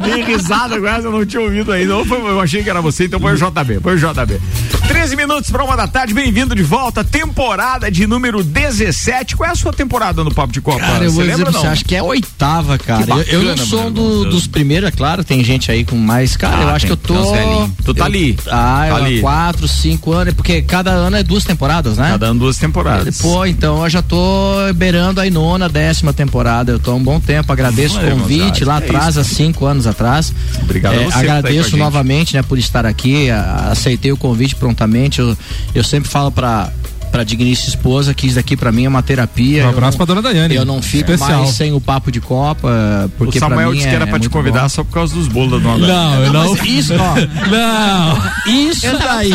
[0.06, 1.96] Nem risada com essa, eu não tinha ouvido ainda.
[1.96, 4.40] Ou foi- Eu achei que era você, então foi o JB, foi o JB.
[4.88, 7.04] 13 minutos para uma da tarde, bem-vindo de volta.
[7.04, 9.36] Temporada de número 17.
[9.36, 10.80] Qual é a sua temporada no Papo de Copa?
[10.80, 11.72] Cara, eu vou Você dizer lembra pra ou você, não?
[11.72, 13.04] acho que é a oitava, cara.
[13.04, 13.90] Que Eu- eu, não bacana, sou mano.
[13.94, 16.36] do- dos primeiros, é claro, tem gente aí com mais.
[16.36, 17.68] Cara, Ah, eu acho tem- que eu tô.
[17.84, 18.38] Tu tá eu- ali.
[18.50, 19.18] Ah, eu Tá ali.
[19.18, 22.10] há quatro, cinco anos, porque cada ano é duas temporadas, né?
[22.10, 23.18] Tá dando duas temporadas.
[23.18, 26.72] Pô, então eu já tô beirando aí nona, décima temporada.
[26.72, 27.50] Eu tô há um bom tempo.
[27.50, 30.32] Agradeço Olha, o convite lá é atrás, há cinco anos atrás.
[30.62, 33.30] Obrigado a É, tá a agradeço novamente, né, por estar aqui.
[33.30, 35.18] a- aceitei o convite prontamente.
[35.20, 35.36] Eu,
[35.74, 36.70] eu sempre falo pra.
[37.10, 39.66] Pra digníssima esposa, que isso daqui pra mim é uma terapia.
[39.66, 40.54] Um abraço não- pra dona Daiane.
[40.54, 41.40] Eu não fico Especial.
[41.40, 44.06] mais sem o papo de Copa, porque o pra Samuel mim disse é, que era
[44.06, 44.68] pra é te muito convidar bom.
[44.68, 46.54] só por causa dos bolos da dona Não, eu não.
[46.54, 47.14] Mas isso, ó,
[47.50, 48.52] Não.
[48.70, 49.30] isso daí.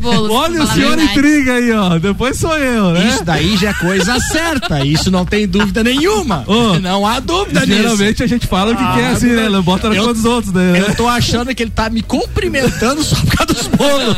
[0.00, 1.98] bolos, olha pra o senhor intriga aí, ó.
[1.98, 3.08] Depois sou eu, né?
[3.08, 4.84] Isso daí já é coisa certa.
[4.84, 6.44] Isso não tem dúvida nenhuma.
[6.46, 7.82] Ô, não há dúvida nisso.
[7.82, 9.48] Geralmente a gente fala o que Ah, quer assim, né?
[9.48, 10.78] Não Bota na eu- conta dos outros, né?
[10.88, 14.16] Eu tô achando que ele tá me cumprimentando só por causa dos bolos.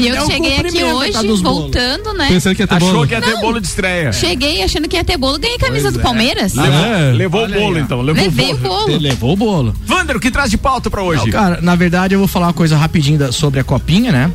[0.00, 1.58] E eu cheguei aqui cumprimento hoje, dos bolos.
[1.62, 2.28] voltando, né?
[2.28, 3.06] Pensando que ia ter Achou bolo.
[3.06, 3.40] que ia ter Não.
[3.40, 4.12] bolo de estreia.
[4.12, 6.02] Cheguei achando que ia ter bolo, ganhei camisa Pois do é.
[6.02, 6.54] Palmeiras.
[6.54, 7.12] Levou, É.
[7.12, 7.78] levou o aí, bolo, ó.
[7.80, 8.00] então.
[8.02, 8.90] Levou Levei o bolo.
[8.90, 9.74] Ele levou o bolo.
[9.88, 11.24] Wander, o que traz de pauta pra hoje?
[11.24, 14.30] Não, cara, na verdade eu vou falar uma coisa rapidinho da- sobre a copinha, né?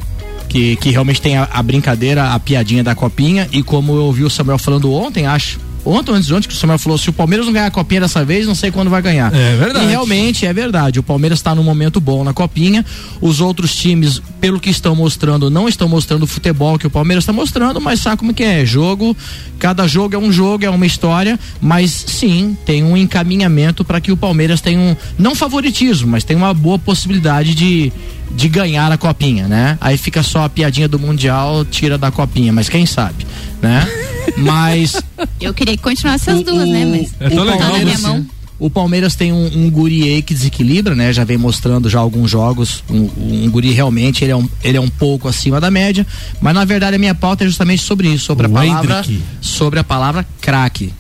[0.50, 3.48] Que, que realmente tem a, a brincadeira, a piadinha da copinha.
[3.54, 5.60] E como eu ouvi o Samuel falando ontem, acho.
[5.86, 8.02] Ontem antes de ontem, que o Samuel falou: se o Palmeiras não ganhar a copinha
[8.02, 9.34] dessa vez, não sei quando vai ganhar.
[9.34, 9.86] É verdade.
[9.86, 11.00] E realmente é verdade.
[11.00, 12.86] O Palmeiras está num momento bom na copinha.
[13.20, 17.24] Os outros times, pelo que estão mostrando, não estão mostrando o futebol que o Palmeiras
[17.24, 18.66] está mostrando, mas sabe como que é?
[18.66, 19.16] Jogo,
[19.58, 24.12] cada jogo é um jogo, é uma história, mas sim, tem um encaminhamento para que
[24.12, 27.92] o Palmeiras tenha um, não favoritismo, mas tem uma boa possibilidade de,
[28.32, 29.78] de ganhar a copinha, né?
[29.82, 33.26] Aí fica só a piadinha do Mundial, tira da copinha, mas quem sabe,
[33.62, 33.88] né?
[34.38, 35.02] Mas
[35.40, 36.86] Eu queria que continuasse as duas, né?
[36.86, 38.26] Mas É tão o legal tá na minha você- mão.
[38.60, 41.12] o Palmeiras tem um, um guri aí que desequilibra, né?
[41.12, 42.84] Já vem mostrando já alguns jogos.
[42.90, 43.10] Um,
[43.46, 46.06] um guri realmente, ele é um, ele é um pouco acima da média.
[46.40, 49.00] Mas na verdade a minha pauta é justamente sobre isso, sobre a O palavra.
[49.00, 49.24] Hendrick.
[49.42, 50.94] Sobre a palavra craque.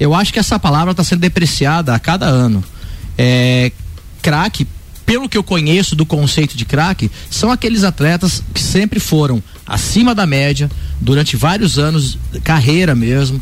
[0.00, 2.62] Eu acho que essa palavra está sendo depreciada a cada ano.
[3.16, 3.70] É,
[4.20, 4.66] craque,
[5.04, 10.14] pelo que eu conheço do conceito de craque, são aqueles atletas que sempre foram acima
[10.14, 10.70] da média
[11.02, 13.40] durante vários anos, carreira mesmo.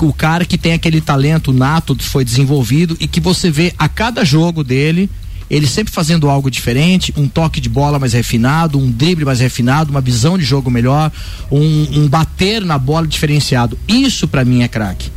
[0.00, 3.88] O cara que tem aquele talento nato que foi desenvolvido e que você vê a
[3.88, 5.10] cada jogo dele,
[5.50, 9.90] ele sempre fazendo algo diferente, um toque de bola mais refinado, um drible mais refinado,
[9.90, 11.10] uma visão de jogo melhor,
[11.50, 13.76] um, um bater na bola diferenciado.
[13.88, 15.10] Isso pra mim é craque.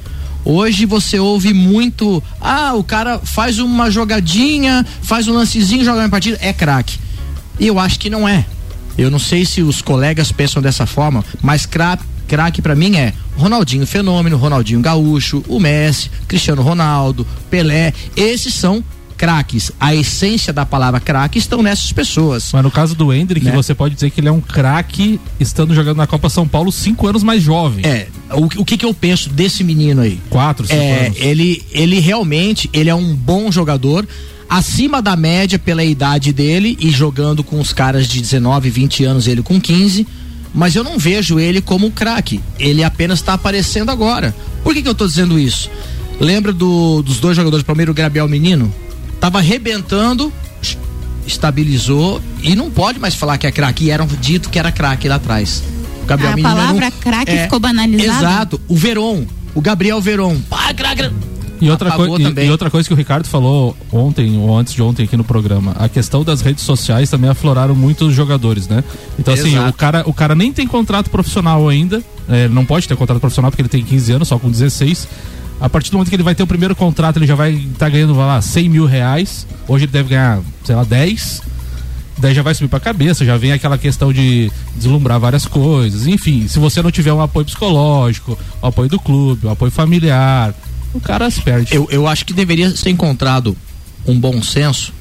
[0.44, 6.10] Hoje você ouve muito, ah, o cara faz uma jogadinha, faz um lancezinho, joga uma
[6.10, 6.98] partida, é craque.
[7.60, 8.46] E eu acho que não é.
[8.98, 13.14] Eu não sei se os colegas pensam dessa forma, mas craque craque pra mim é
[13.36, 18.82] Ronaldinho Fenômeno, Ronaldinho Gaúcho, o Messi, Cristiano Ronaldo, Pelé, esses são
[19.18, 19.72] craques.
[19.80, 22.50] A essência da palavra craque estão nessas pessoas.
[22.54, 23.52] Mas no caso do Hendrick, Né?
[23.52, 27.06] você pode dizer que ele é um craque estando jogando na Copa São Paulo cinco
[27.06, 27.86] anos mais jovem.
[27.86, 30.20] É, o, o que que eu penso desse menino aí?
[30.30, 31.18] Quatro, cinco é, anos.
[31.20, 34.08] Ele, ele realmente, ele é um bom jogador,
[34.52, 39.26] acima da média pela idade dele e jogando com os caras de 19, 20 anos,
[39.28, 40.06] ele com 15.
[40.54, 42.42] Mas eu não vejo ele como um craque.
[42.60, 44.36] Ele apenas está aparecendo agora.
[44.64, 45.70] Por que, que eu tô dizendo isso?
[46.20, 48.72] Lembra do- dos dois jogadores, primeiro o Gabriel Menino?
[49.22, 50.32] Tava arrebentando,
[51.26, 53.86] estabilizou e não pode mais falar que é craque.
[53.86, 55.64] E era dito que era craque lá atrás.
[56.04, 58.18] O Gabriel A Menino era um- palavra craque ficou banalizada?
[58.20, 58.62] Exato.
[58.68, 59.26] O Veron,
[59.56, 60.38] o Gabriel Veron.
[60.50, 61.10] Pá, craque.
[61.62, 64.74] E outra, Apagou coi- e- e outra coisa que o Ricardo falou ontem, ou antes
[64.74, 68.68] de ontem aqui no programa, a questão das redes sociais também afloraram muito os jogadores,
[68.68, 68.84] né?
[69.20, 69.70] Então, assim, Exato.
[69.70, 73.52] o cara, o cara nem tem contrato profissional ainda, é, não pode ter contrato profissional
[73.52, 75.08] porque ele tem 15 anos, só com 16.
[75.60, 77.88] A partir do momento que ele vai ter o primeiro contrato, ele já vai estar
[77.90, 79.46] ganhando, vai lá, 100 mil reais.
[79.68, 81.44] Hoje ele deve ganhar, sei lá, 10.
[82.18, 86.08] Daí já vai subir pra cabeça, já vem aquela questão de deslumbrar várias coisas.
[86.08, 90.54] Enfim, se você não tiver um apoio psicológico, o apoio do clube, o apoio familiar,
[90.94, 91.74] o cara se perde.
[91.76, 93.56] Eu, eu acho que deveria ser encontrado
[94.06, 94.94] um bom senso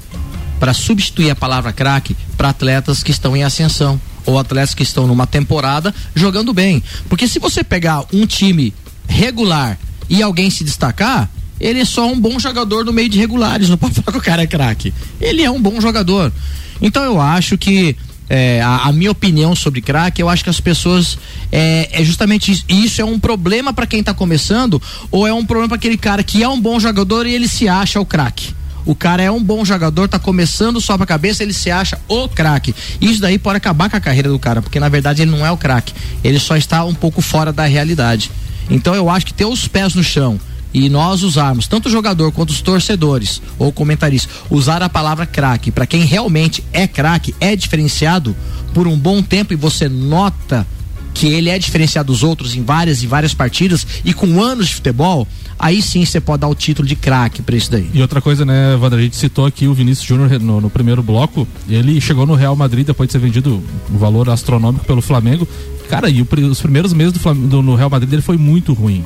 [0.59, 5.07] para substituir a palavra craque para atletas que estão em ascensão ou atletas que estão
[5.07, 6.83] numa temporada jogando bem.
[7.09, 8.75] Porque se você pegar um time
[9.09, 9.79] regular
[10.09, 13.69] e alguém se destacar, ele é só um bom jogador no meio de regulares.
[13.69, 14.93] Não pode falar que o cara é craque.
[15.21, 16.33] Ele é um bom jogador.
[16.81, 17.97] Então eu acho que
[18.31, 21.19] é, a, a minha opinião sobre craque, eu acho que as pessoas
[21.51, 22.65] é, é justamente isso.
[22.69, 26.23] Isso é um problema para quem tá começando ou é um problema para aquele cara
[26.23, 28.55] que é um bom jogador e ele se acha o craque.
[28.87, 32.29] O cara é um bom jogador, tá começando só pra cabeça, ele se acha o
[32.29, 32.75] craque.
[33.01, 35.51] Isso daí pode acabar com a carreira do cara, porque na verdade ele não é
[35.51, 35.93] o craque.
[36.23, 38.31] Ele só está um pouco fora da realidade.
[38.71, 40.41] Então eu acho que ter os pés no chão
[40.73, 45.71] e nós usarmos, tanto o jogador quanto os torcedores ou comentaristas, usar a palavra craque
[45.71, 48.35] para quem realmente é craque, é diferenciado
[48.73, 50.67] por um bom tempo e você nota
[51.13, 54.77] que ele é diferenciado dos outros em várias e várias partidas e com anos de
[54.77, 55.27] futebol,
[55.59, 57.91] aí sim você pode dar o título de craque para isso daí.
[57.93, 61.03] E outra coisa, né, Wander, a gente citou aqui o Vinícius Júnior no, no primeiro
[61.03, 61.47] bloco.
[61.69, 63.61] Ele chegou no Real Madrid depois de ser vendido
[63.93, 65.47] um valor astronômico pelo Flamengo.
[65.89, 69.05] Cara, e o os primeiros meses do, do- no Real Madrid dele foi muito ruim.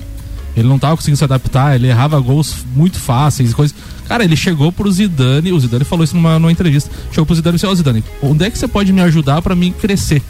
[0.56, 3.76] Ele não tava conseguindo se adaptar, ele errava gols muito fáceis e coisas.
[4.06, 6.90] Cara, ele chegou pro Zidane, o Zidane falou isso numa, numa entrevista.
[7.10, 9.56] Chegou pro Zidane e disse: Ó, Zidane, onde é que você pode me ajudar para
[9.56, 10.22] mim crescer?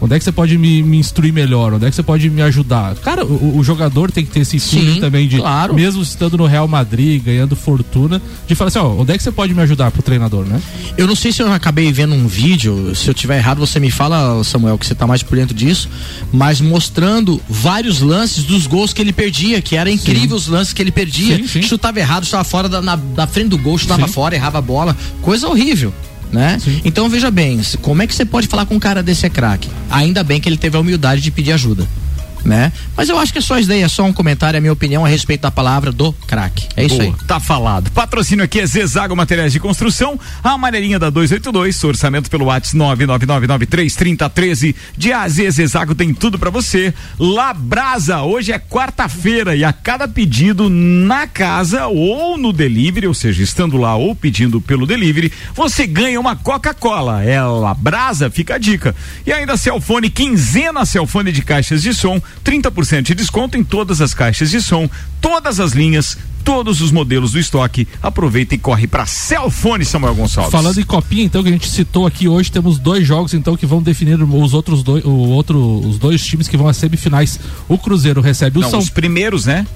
[0.00, 1.74] Onde é que você pode me, me instruir melhor?
[1.74, 2.94] Onde é que você pode me ajudar?
[2.96, 5.74] Cara, o, o jogador tem que ter esse feeling Sim, também de, claro.
[5.74, 9.32] mesmo estando no Real Madrid, ganhando fortuna, de falar assim, ó, onde é que você
[9.32, 10.60] pode me ajudar pro treinador, né?
[10.96, 13.90] Eu não sei se eu acabei vendo um vídeo, se eu tiver errado você me
[13.90, 15.88] fala, Samuel, que você tá mais por dentro disso,
[16.32, 20.80] mas mostrando vários lances dos gols que ele perdia, que era incrível os lances que
[20.80, 21.36] ele perdia.
[21.38, 21.62] Sim, sim.
[21.62, 24.12] Chutava errado, chutava fora da, na- da frente do gol, chutava Sim.
[24.12, 24.96] fora, errava a bola.
[25.20, 25.92] Coisa horrível.
[26.32, 26.58] Né?
[26.84, 29.68] Então veja bem, como é que você pode falar com um cara desse é craque?
[29.90, 31.88] Ainda bem que ele teve a humildade de pedir ajuda.
[32.44, 32.72] Né?
[32.96, 34.72] Mas eu acho que é só isso daí, é só um comentário, é a minha
[34.72, 36.68] opinião a respeito da palavra do craque.
[36.76, 37.14] É isso Boa, aí.
[37.26, 37.90] Tá falado.
[37.90, 44.74] Patrocínio aqui é Zezago Materiais de Construção, a amarelinha da 282, orçamento pelo WhatsApp 999933013.
[44.96, 46.92] De AZ Zezago tem tudo pra você.
[47.18, 53.42] Labrasa, hoje é quarta-feira e a cada pedido na casa ou no delivery, ou seja,
[53.42, 57.22] estando lá ou pedindo pelo delivery, você ganha uma Coca-Cola.
[57.24, 58.94] É Labrasa, fica a dica.
[59.26, 64.14] E ainda Celfone, quinzena Celfone de caixas de som, 30% de desconto em todas as
[64.14, 64.88] caixas de som,
[65.20, 67.86] todas as linhas, todos os modelos do estoque.
[68.02, 70.52] Aproveita e corre pra Celfone, Samuel Gonçalves.
[70.52, 73.66] Falando em copinha, então, que a gente citou aqui hoje, temos dois jogos, então, que
[73.66, 77.38] vão definir os outros dois, o outro, os dois times que vão às semifinais.
[77.68, 79.66] O Cruzeiro recebe o Não, São os primeiros, né?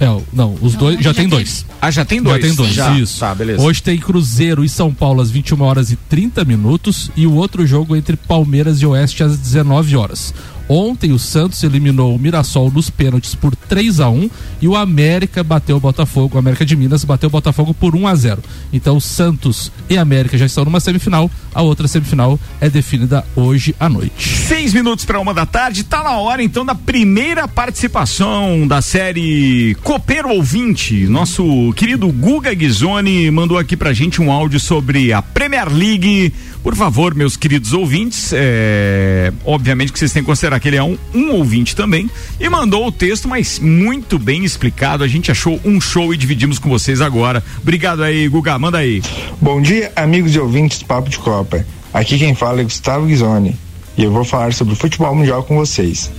[0.00, 1.64] É, não, os dois, já, tem dois.
[1.80, 2.40] Ah, já tem dois?
[2.40, 2.98] Já tem dois, Já.
[2.98, 3.20] isso.
[3.20, 3.62] Tá, beleza.
[3.62, 7.64] Hoje tem Cruzeiro e São Paulo às 21 horas e 30 minutos e o outro
[7.64, 10.34] jogo entre Palmeiras e Oeste às 19 horas.
[10.68, 15.42] Ontem o Santos eliminou o Mirassol nos pênaltis por 3 a 1 e o América
[15.42, 18.42] bateu o Botafogo, o América de Minas bateu o Botafogo por 1 a 0.
[18.72, 23.88] Então Santos e América já estão numa semifinal, a outra semifinal é definida hoje à
[23.88, 24.28] noite.
[24.28, 29.76] Seis minutos para uma da tarde, tá na hora então da primeira participação da série
[29.82, 31.06] Copeiro Ouvinte.
[31.06, 36.32] Nosso querido Guga Ghisoni mandou aqui pra gente um áudio sobre a Premier League.
[36.62, 40.82] Por favor, meus queridos ouvintes, é, obviamente que vocês têm que considerar que ele é
[40.82, 42.08] um, um ouvinte também.
[42.38, 45.02] E mandou o texto, mas muito bem explicado.
[45.02, 47.42] A gente achou um show e dividimos com vocês agora.
[47.60, 49.02] Obrigado aí, Guga, manda aí.
[49.40, 51.66] Bom dia, amigos e ouvintes do Papo de Copa.
[51.92, 53.56] Aqui quem fala é Gustavo Ghisoni
[53.96, 56.10] e eu vou falar sobre o futebol mundial com vocês.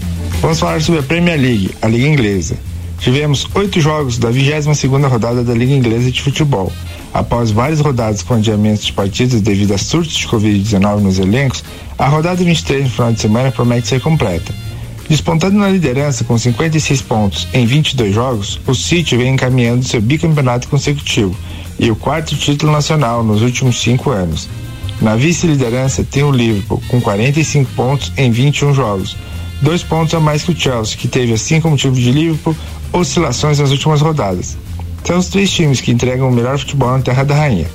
[0.41, 2.57] Vamos falar sobre a Premier League, a Liga Inglesa.
[2.99, 6.71] Tivemos oito jogos da 22 segunda rodada da Liga Inglesa de Futebol.
[7.13, 11.63] Após várias rodadas com adiamentos de partidas devido a surtos de Covid-19 nos elencos,
[11.97, 14.53] a rodada 23 no final de semana promete ser completa.
[15.07, 20.67] Despontando na liderança com 56 pontos em 22 jogos, o City vem encaminhando seu bicampeonato
[20.67, 21.35] consecutivo
[21.77, 24.49] e o quarto título nacional nos últimos cinco anos.
[24.99, 29.15] Na vice-liderança tem o Liverpool com 45 pontos em 21 jogos,
[29.61, 32.55] dois pontos a mais que o Chelsea, que teve, assim como o time de Liverpool,
[32.91, 34.57] oscilações nas últimas rodadas.
[35.03, 37.67] São os três times que entregam o melhor futebol na Terra da Rainha.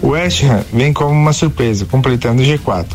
[0.00, 2.86] O West Ham vem como uma surpresa, completando o G4.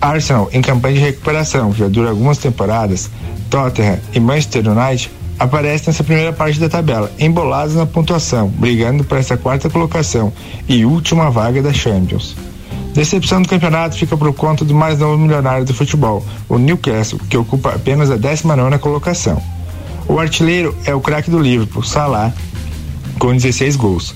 [0.00, 3.10] Arsenal, em campanha de recuperação, que já dura algumas temporadas,
[3.50, 9.18] Tottenham e Manchester United aparecem nessa primeira parte da tabela, embolados na pontuação, brigando por
[9.18, 10.32] essa quarta colocação
[10.68, 12.36] e última vaga da Champions.
[12.92, 17.36] Decepção do campeonato fica por conta do mais novo milionário do futebol, o Newcastle, que
[17.36, 19.40] ocupa apenas a 19 colocação.
[20.08, 22.32] O artilheiro é o craque do Liverpool, Salah,
[23.18, 24.14] com 16 gols.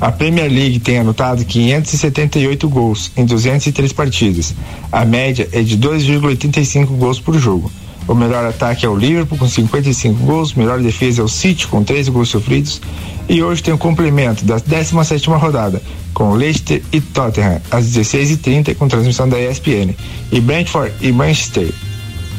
[0.00, 4.54] A Premier League tem anotado 578 gols em 203 partidas.
[4.92, 7.70] A média é de 2,85 gols por jogo.
[8.06, 11.82] O melhor ataque é o Liverpool com 55 gols, melhor defesa é o City com
[11.82, 12.80] 13 gols sofridos.
[13.28, 15.82] E hoje tem o complemento da 17ª rodada
[16.14, 19.94] com Leicester e Tottenham às 16h30 com transmissão da ESPN
[20.30, 21.72] e Brentford e Manchester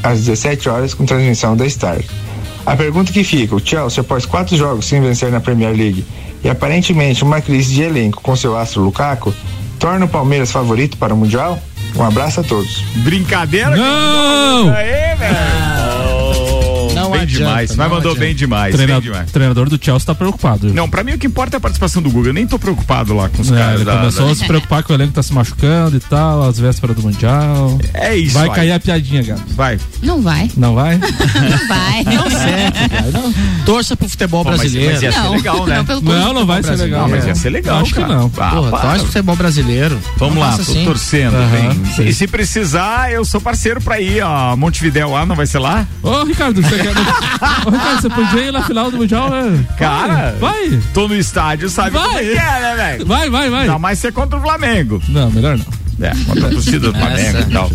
[0.01, 1.99] às 17 horas com transmissão da Star.
[2.67, 6.05] A pergunta que fica: o Chelsea, após quatro jogos sem vencer na Premier League
[6.43, 9.33] e aparentemente uma crise de elenco com seu astro Lukaku,
[9.79, 11.57] torna o Palmeiras favorito para o Mundial?
[11.95, 12.81] Um abraço a todos.
[12.97, 13.73] Brincadeira?
[13.73, 14.69] Não!
[14.73, 15.66] Aê, velho!
[17.37, 18.19] Demais, mas mandou adianta.
[18.19, 19.31] bem demais, Treina- bem demais.
[19.31, 20.73] treinador do Chelsea tá preocupado.
[20.73, 22.27] Não, pra mim o que importa é a participação do Google.
[22.27, 24.45] Eu nem tô preocupado lá com os É, caras ele da, começou da- a se
[24.45, 27.77] preocupar que o elenco tá se machucando e tal, às vésperas do Mundial.
[27.93, 28.55] É isso Vai aí.
[28.55, 29.41] cair a piadinha, Gabi.
[29.55, 29.79] Vai.
[30.01, 30.49] Não vai.
[30.57, 30.97] Não vai?
[30.97, 32.03] Não vai.
[32.03, 33.11] Não serve, cara.
[33.11, 33.33] Não.
[33.65, 34.93] Torça pro futebol Pô, mas- brasileiro.
[34.93, 35.77] mas ia ser Não, legal, né?
[35.77, 37.01] não, pelo Não, não vai ser legal.
[37.01, 38.13] Não, mas ia ser legal, Acho que cara.
[38.15, 38.31] não.
[38.37, 39.99] Ah, Porra, torce pro futebol brasileiro.
[40.17, 40.85] Vamos Não lá, tô assim.
[40.85, 41.35] torcendo.
[41.95, 42.03] Sim.
[42.07, 44.55] E se precisar, eu sou parceiro pra ir, ó.
[44.55, 45.85] Montevidéu lá, não vai ser lá?
[46.01, 46.93] Ô, Ricardo, você quer...
[47.65, 49.65] Ô, Ricardo, você podia ir na final do Mundial, né?
[49.77, 50.79] Cara, vai.
[50.93, 52.03] Tô no estádio, sabe Vai.
[52.03, 53.05] como é que é, né, velho?
[53.05, 53.67] Vai, vai, vai.
[53.67, 55.01] Não, mas ser contra o Flamengo.
[55.07, 55.65] Não, melhor não.
[56.07, 57.71] É, contra a torcida do Flamengo e tal.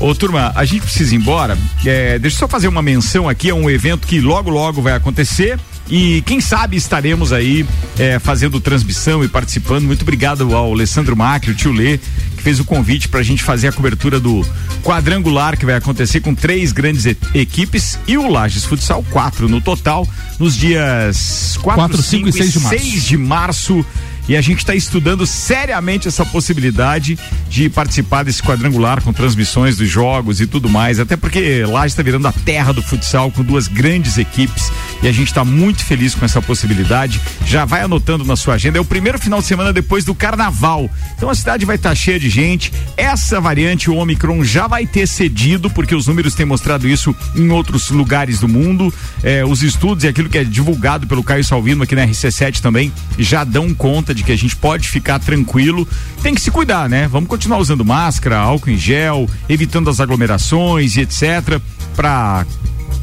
[0.00, 1.58] Ô, turma, a gente precisa ir embora.
[1.84, 4.94] É, deixa eu só fazer uma menção aqui a um evento que logo, logo vai
[4.94, 5.58] acontecer.
[5.90, 7.66] E quem sabe estaremos aí
[7.98, 9.84] é, fazendo transmissão e participando.
[9.84, 11.98] Muito obrigado ao Alessandro Macri, o tio Lê,
[12.40, 14.44] que fez o convite para a gente fazer a cobertura do
[14.82, 20.08] quadrangular que vai acontecer com três grandes equipes e o Lages Futsal, quatro no total,
[20.38, 22.78] nos dias 4, Quatro, cinco 5 e seis de março.
[22.78, 23.86] 6 de março.
[24.30, 27.18] E a gente está estudando seriamente essa possibilidade
[27.48, 32.00] de participar desse quadrangular com transmissões dos jogos e tudo mais, até porque lá está
[32.00, 34.70] virando a terra do futsal com duas grandes equipes
[35.02, 37.20] e a gente está muito feliz com essa possibilidade.
[37.44, 40.88] Já vai anotando na sua agenda, é o primeiro final de semana depois do carnaval.
[41.16, 42.72] Então a cidade vai estar cheia de gente.
[42.96, 47.50] Essa variante o Omicron já vai ter cedido, porque os números têm mostrado isso em
[47.50, 48.94] outros lugares do mundo.
[49.24, 52.92] É, os estudos e aquilo que é divulgado pelo Caio Salvino aqui na RC7 também
[53.18, 55.86] já dão conta de que a gente pode ficar tranquilo.
[56.22, 57.08] Tem que se cuidar, né?
[57.08, 61.60] Vamos continuar usando máscara, álcool em gel, evitando as aglomerações e etc.
[61.96, 62.46] para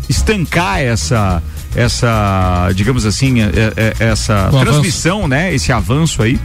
[0.10, 1.44] estancar essa
[1.76, 6.40] essa digamos assim é, é, essa O transmissão né esse avanço aí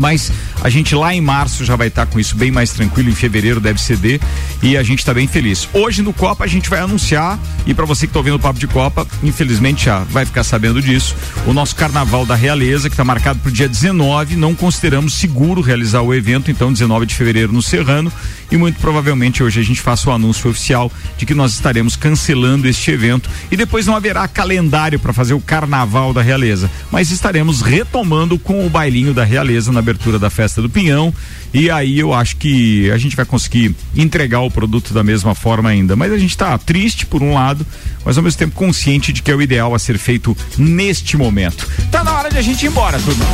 [0.00, 0.32] mas
[0.62, 3.60] a gente lá em março já vai estar com isso bem mais tranquilo, em fevereiro
[3.60, 4.18] deve ceder
[4.62, 5.68] e a gente está bem feliz.
[5.74, 8.58] Hoje no Copa a gente vai anunciar e para você que está ouvindo o Papo
[8.58, 11.14] de Copa, infelizmente já vai ficar sabendo disso,
[11.46, 15.60] o nosso Carnaval da Realeza que está marcado para o dia 19, não consideramos seguro
[15.60, 18.10] realizar o evento, então 19 de fevereiro no Serrano
[18.50, 22.66] e muito provavelmente hoje a gente faça o anúncio oficial de que nós estaremos cancelando
[22.66, 27.60] este evento e depois não haverá calendário para fazer o Carnaval da Realeza, mas estaremos
[27.60, 31.12] retomando com o bailinho da Realeza na abertura da festa do Pinhão.
[31.52, 35.68] E aí eu acho que a gente vai conseguir entregar o produto da mesma forma
[35.68, 35.96] ainda.
[35.96, 37.66] Mas a gente está triste por um lado,
[38.04, 41.68] mas ao mesmo tempo consciente de que é o ideal a ser feito neste momento.
[41.90, 43.24] Tá na hora de a gente ir embora, turma.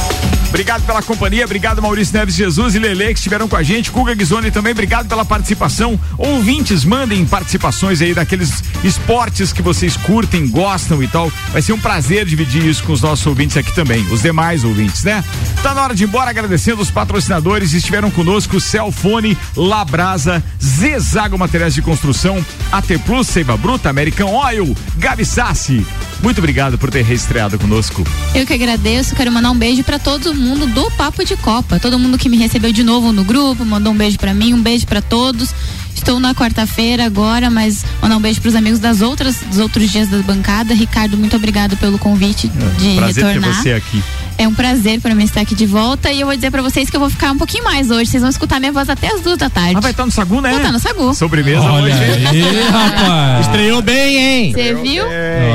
[0.49, 4.15] Obrigado pela companhia, obrigado Maurício Neves Jesus e Lele que estiveram com a gente, Kuga
[4.15, 6.01] Guizoni também, obrigado pela participação.
[6.17, 11.31] Ouvintes, mandem participações aí daqueles esportes que vocês curtem, gostam e tal.
[11.53, 15.05] Vai ser um prazer dividir isso com os nossos ouvintes aqui também, os demais ouvintes,
[15.05, 15.23] né?
[15.63, 21.72] Tá na hora de ir embora agradecendo os patrocinadores, estiveram conosco Celfone, Labrasa, Zezago Materiais
[21.72, 25.84] de Construção, AT Plus, Seiva Bruta, American Oil, Gabi Sassi.
[26.22, 28.07] Muito obrigado por ter reestreado conosco.
[28.34, 31.80] Eu que agradeço, quero mandar um beijo pra todo mundo do Papo de Copa.
[31.80, 34.62] Todo mundo que me recebeu de novo no grupo, mandou um beijo pra mim, um
[34.62, 35.55] beijo pra todos.
[35.97, 40.09] Estou na quarta-feira agora, mas mandar um beijo pros amigos das outras, dos outros dias
[40.09, 40.73] da bancada.
[40.73, 43.51] Ricardo, muito obrigado pelo convite de prazer retornar.
[43.51, 44.03] ter você aqui.
[44.39, 46.91] É um prazer para mim estar aqui de volta e eu vou dizer pra vocês
[46.91, 48.11] que eu vou ficar um pouquinho mais hoje.
[48.11, 49.75] Vocês vão escutar minha voz até as duas da tarde.
[49.77, 50.51] Ah, vai estar no Sagu, né?
[50.51, 51.15] Vou estar no Sagu.
[51.15, 52.27] Sobremesa Olha hoje.
[52.27, 53.47] aí, rapaz.
[53.47, 54.53] Estreou bem, hein?
[54.53, 55.05] Você viu?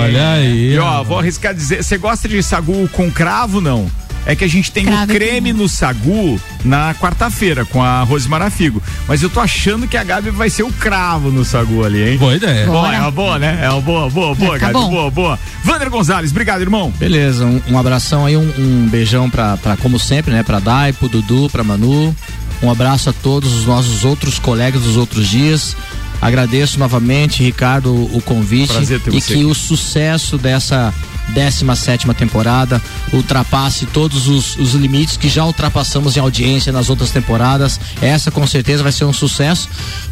[0.02, 0.74] Olha aí.
[0.74, 3.90] E ó, vou arriscar dizer, você gosta de sagu com cravo não?
[4.26, 8.30] É que a gente tem o é creme no sagu na quarta-feira com a Rose
[8.30, 8.82] Marafigo.
[9.08, 12.18] Mas eu tô achando que a Gabi vai ser o cravo no sagu ali, hein?
[12.18, 12.68] Boa ideia.
[12.68, 13.60] Boa, é uma boa, né?
[13.64, 14.74] É uma boa, boa, boa, tá Gabi.
[14.74, 14.90] bom.
[14.90, 15.40] Boa, boa.
[15.64, 16.94] Vander Gonzalez, obrigado, irmão.
[16.98, 20.44] Beleza, um, um abração aí, um, um beijão pra, pra, como sempre, né?
[20.44, 22.16] Pra Dai, pro Dudu, pra Manu.
[22.62, 25.76] Um abraço a todos os nossos outros colegas dos outros dias.
[26.22, 28.74] Agradeço novamente, Ricardo, o convite.
[28.74, 29.46] Prazer ter e você que aqui.
[29.46, 30.94] o sucesso dessa
[31.30, 32.82] 17 temporada
[33.14, 37.80] ultrapasse todos os, os limites que já ultrapassamos em audiência nas outras temporadas.
[38.02, 39.70] Essa com certeza vai ser um sucesso,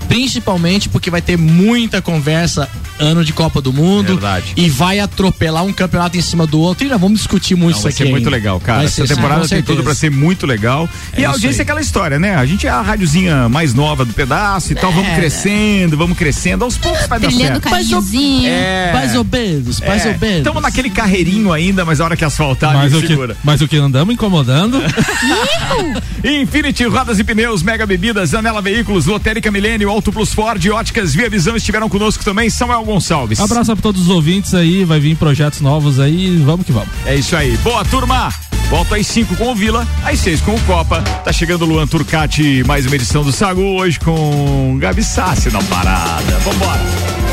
[0.07, 4.53] principalmente porque vai ter muita conversa ano de Copa do Mundo Verdade.
[4.57, 6.85] e vai atropelar um campeonato em cima do outro.
[6.85, 8.03] E nós vamos discutir muito Não, isso vai aqui.
[8.03, 8.79] ser muito legal, cara.
[8.79, 10.89] Vai Essa ser, temporada com tem tudo pra ser muito legal.
[11.13, 12.35] É e a audiência é aquela história, né?
[12.35, 14.91] A gente é a radiozinha mais nova do pedaço e tal.
[14.91, 15.15] Vamos É.
[15.15, 16.65] crescendo, vamos crescendo.
[16.65, 17.61] Aos poucos vai dar Trilhando certo.
[18.49, 18.91] É.
[18.93, 20.37] Mais ou menos, mais ou menos.
[20.39, 23.37] Estamos naquele carreirinho ainda, mas a hora que asfaltar, Mas o, que, segura.
[23.41, 24.81] mas o que andamos incomodando.
[26.21, 31.29] Infinity Rodas e Pneus, Mega Bebidas, Anela Veículos, Lotérica Milênio, Auto Plus Ford, Óticas Via
[31.29, 32.49] Visão estiveram conosco também.
[32.49, 33.39] Samuel Gonçalves.
[33.39, 36.89] Abraço pra todos os ouvintes aí, vai vir projetos novos aí, vamos que vamos.
[37.05, 37.55] É isso aí.
[37.57, 38.29] Boa, turma.
[38.69, 41.01] Volto às 5 com o Vila, às 6 com o Copa.
[41.01, 45.63] Tá chegando o Luan Turcati, mais uma edição do Sagu, hoje com Gabi Sassi na
[45.63, 46.37] parada.
[46.43, 47.28] Vambora.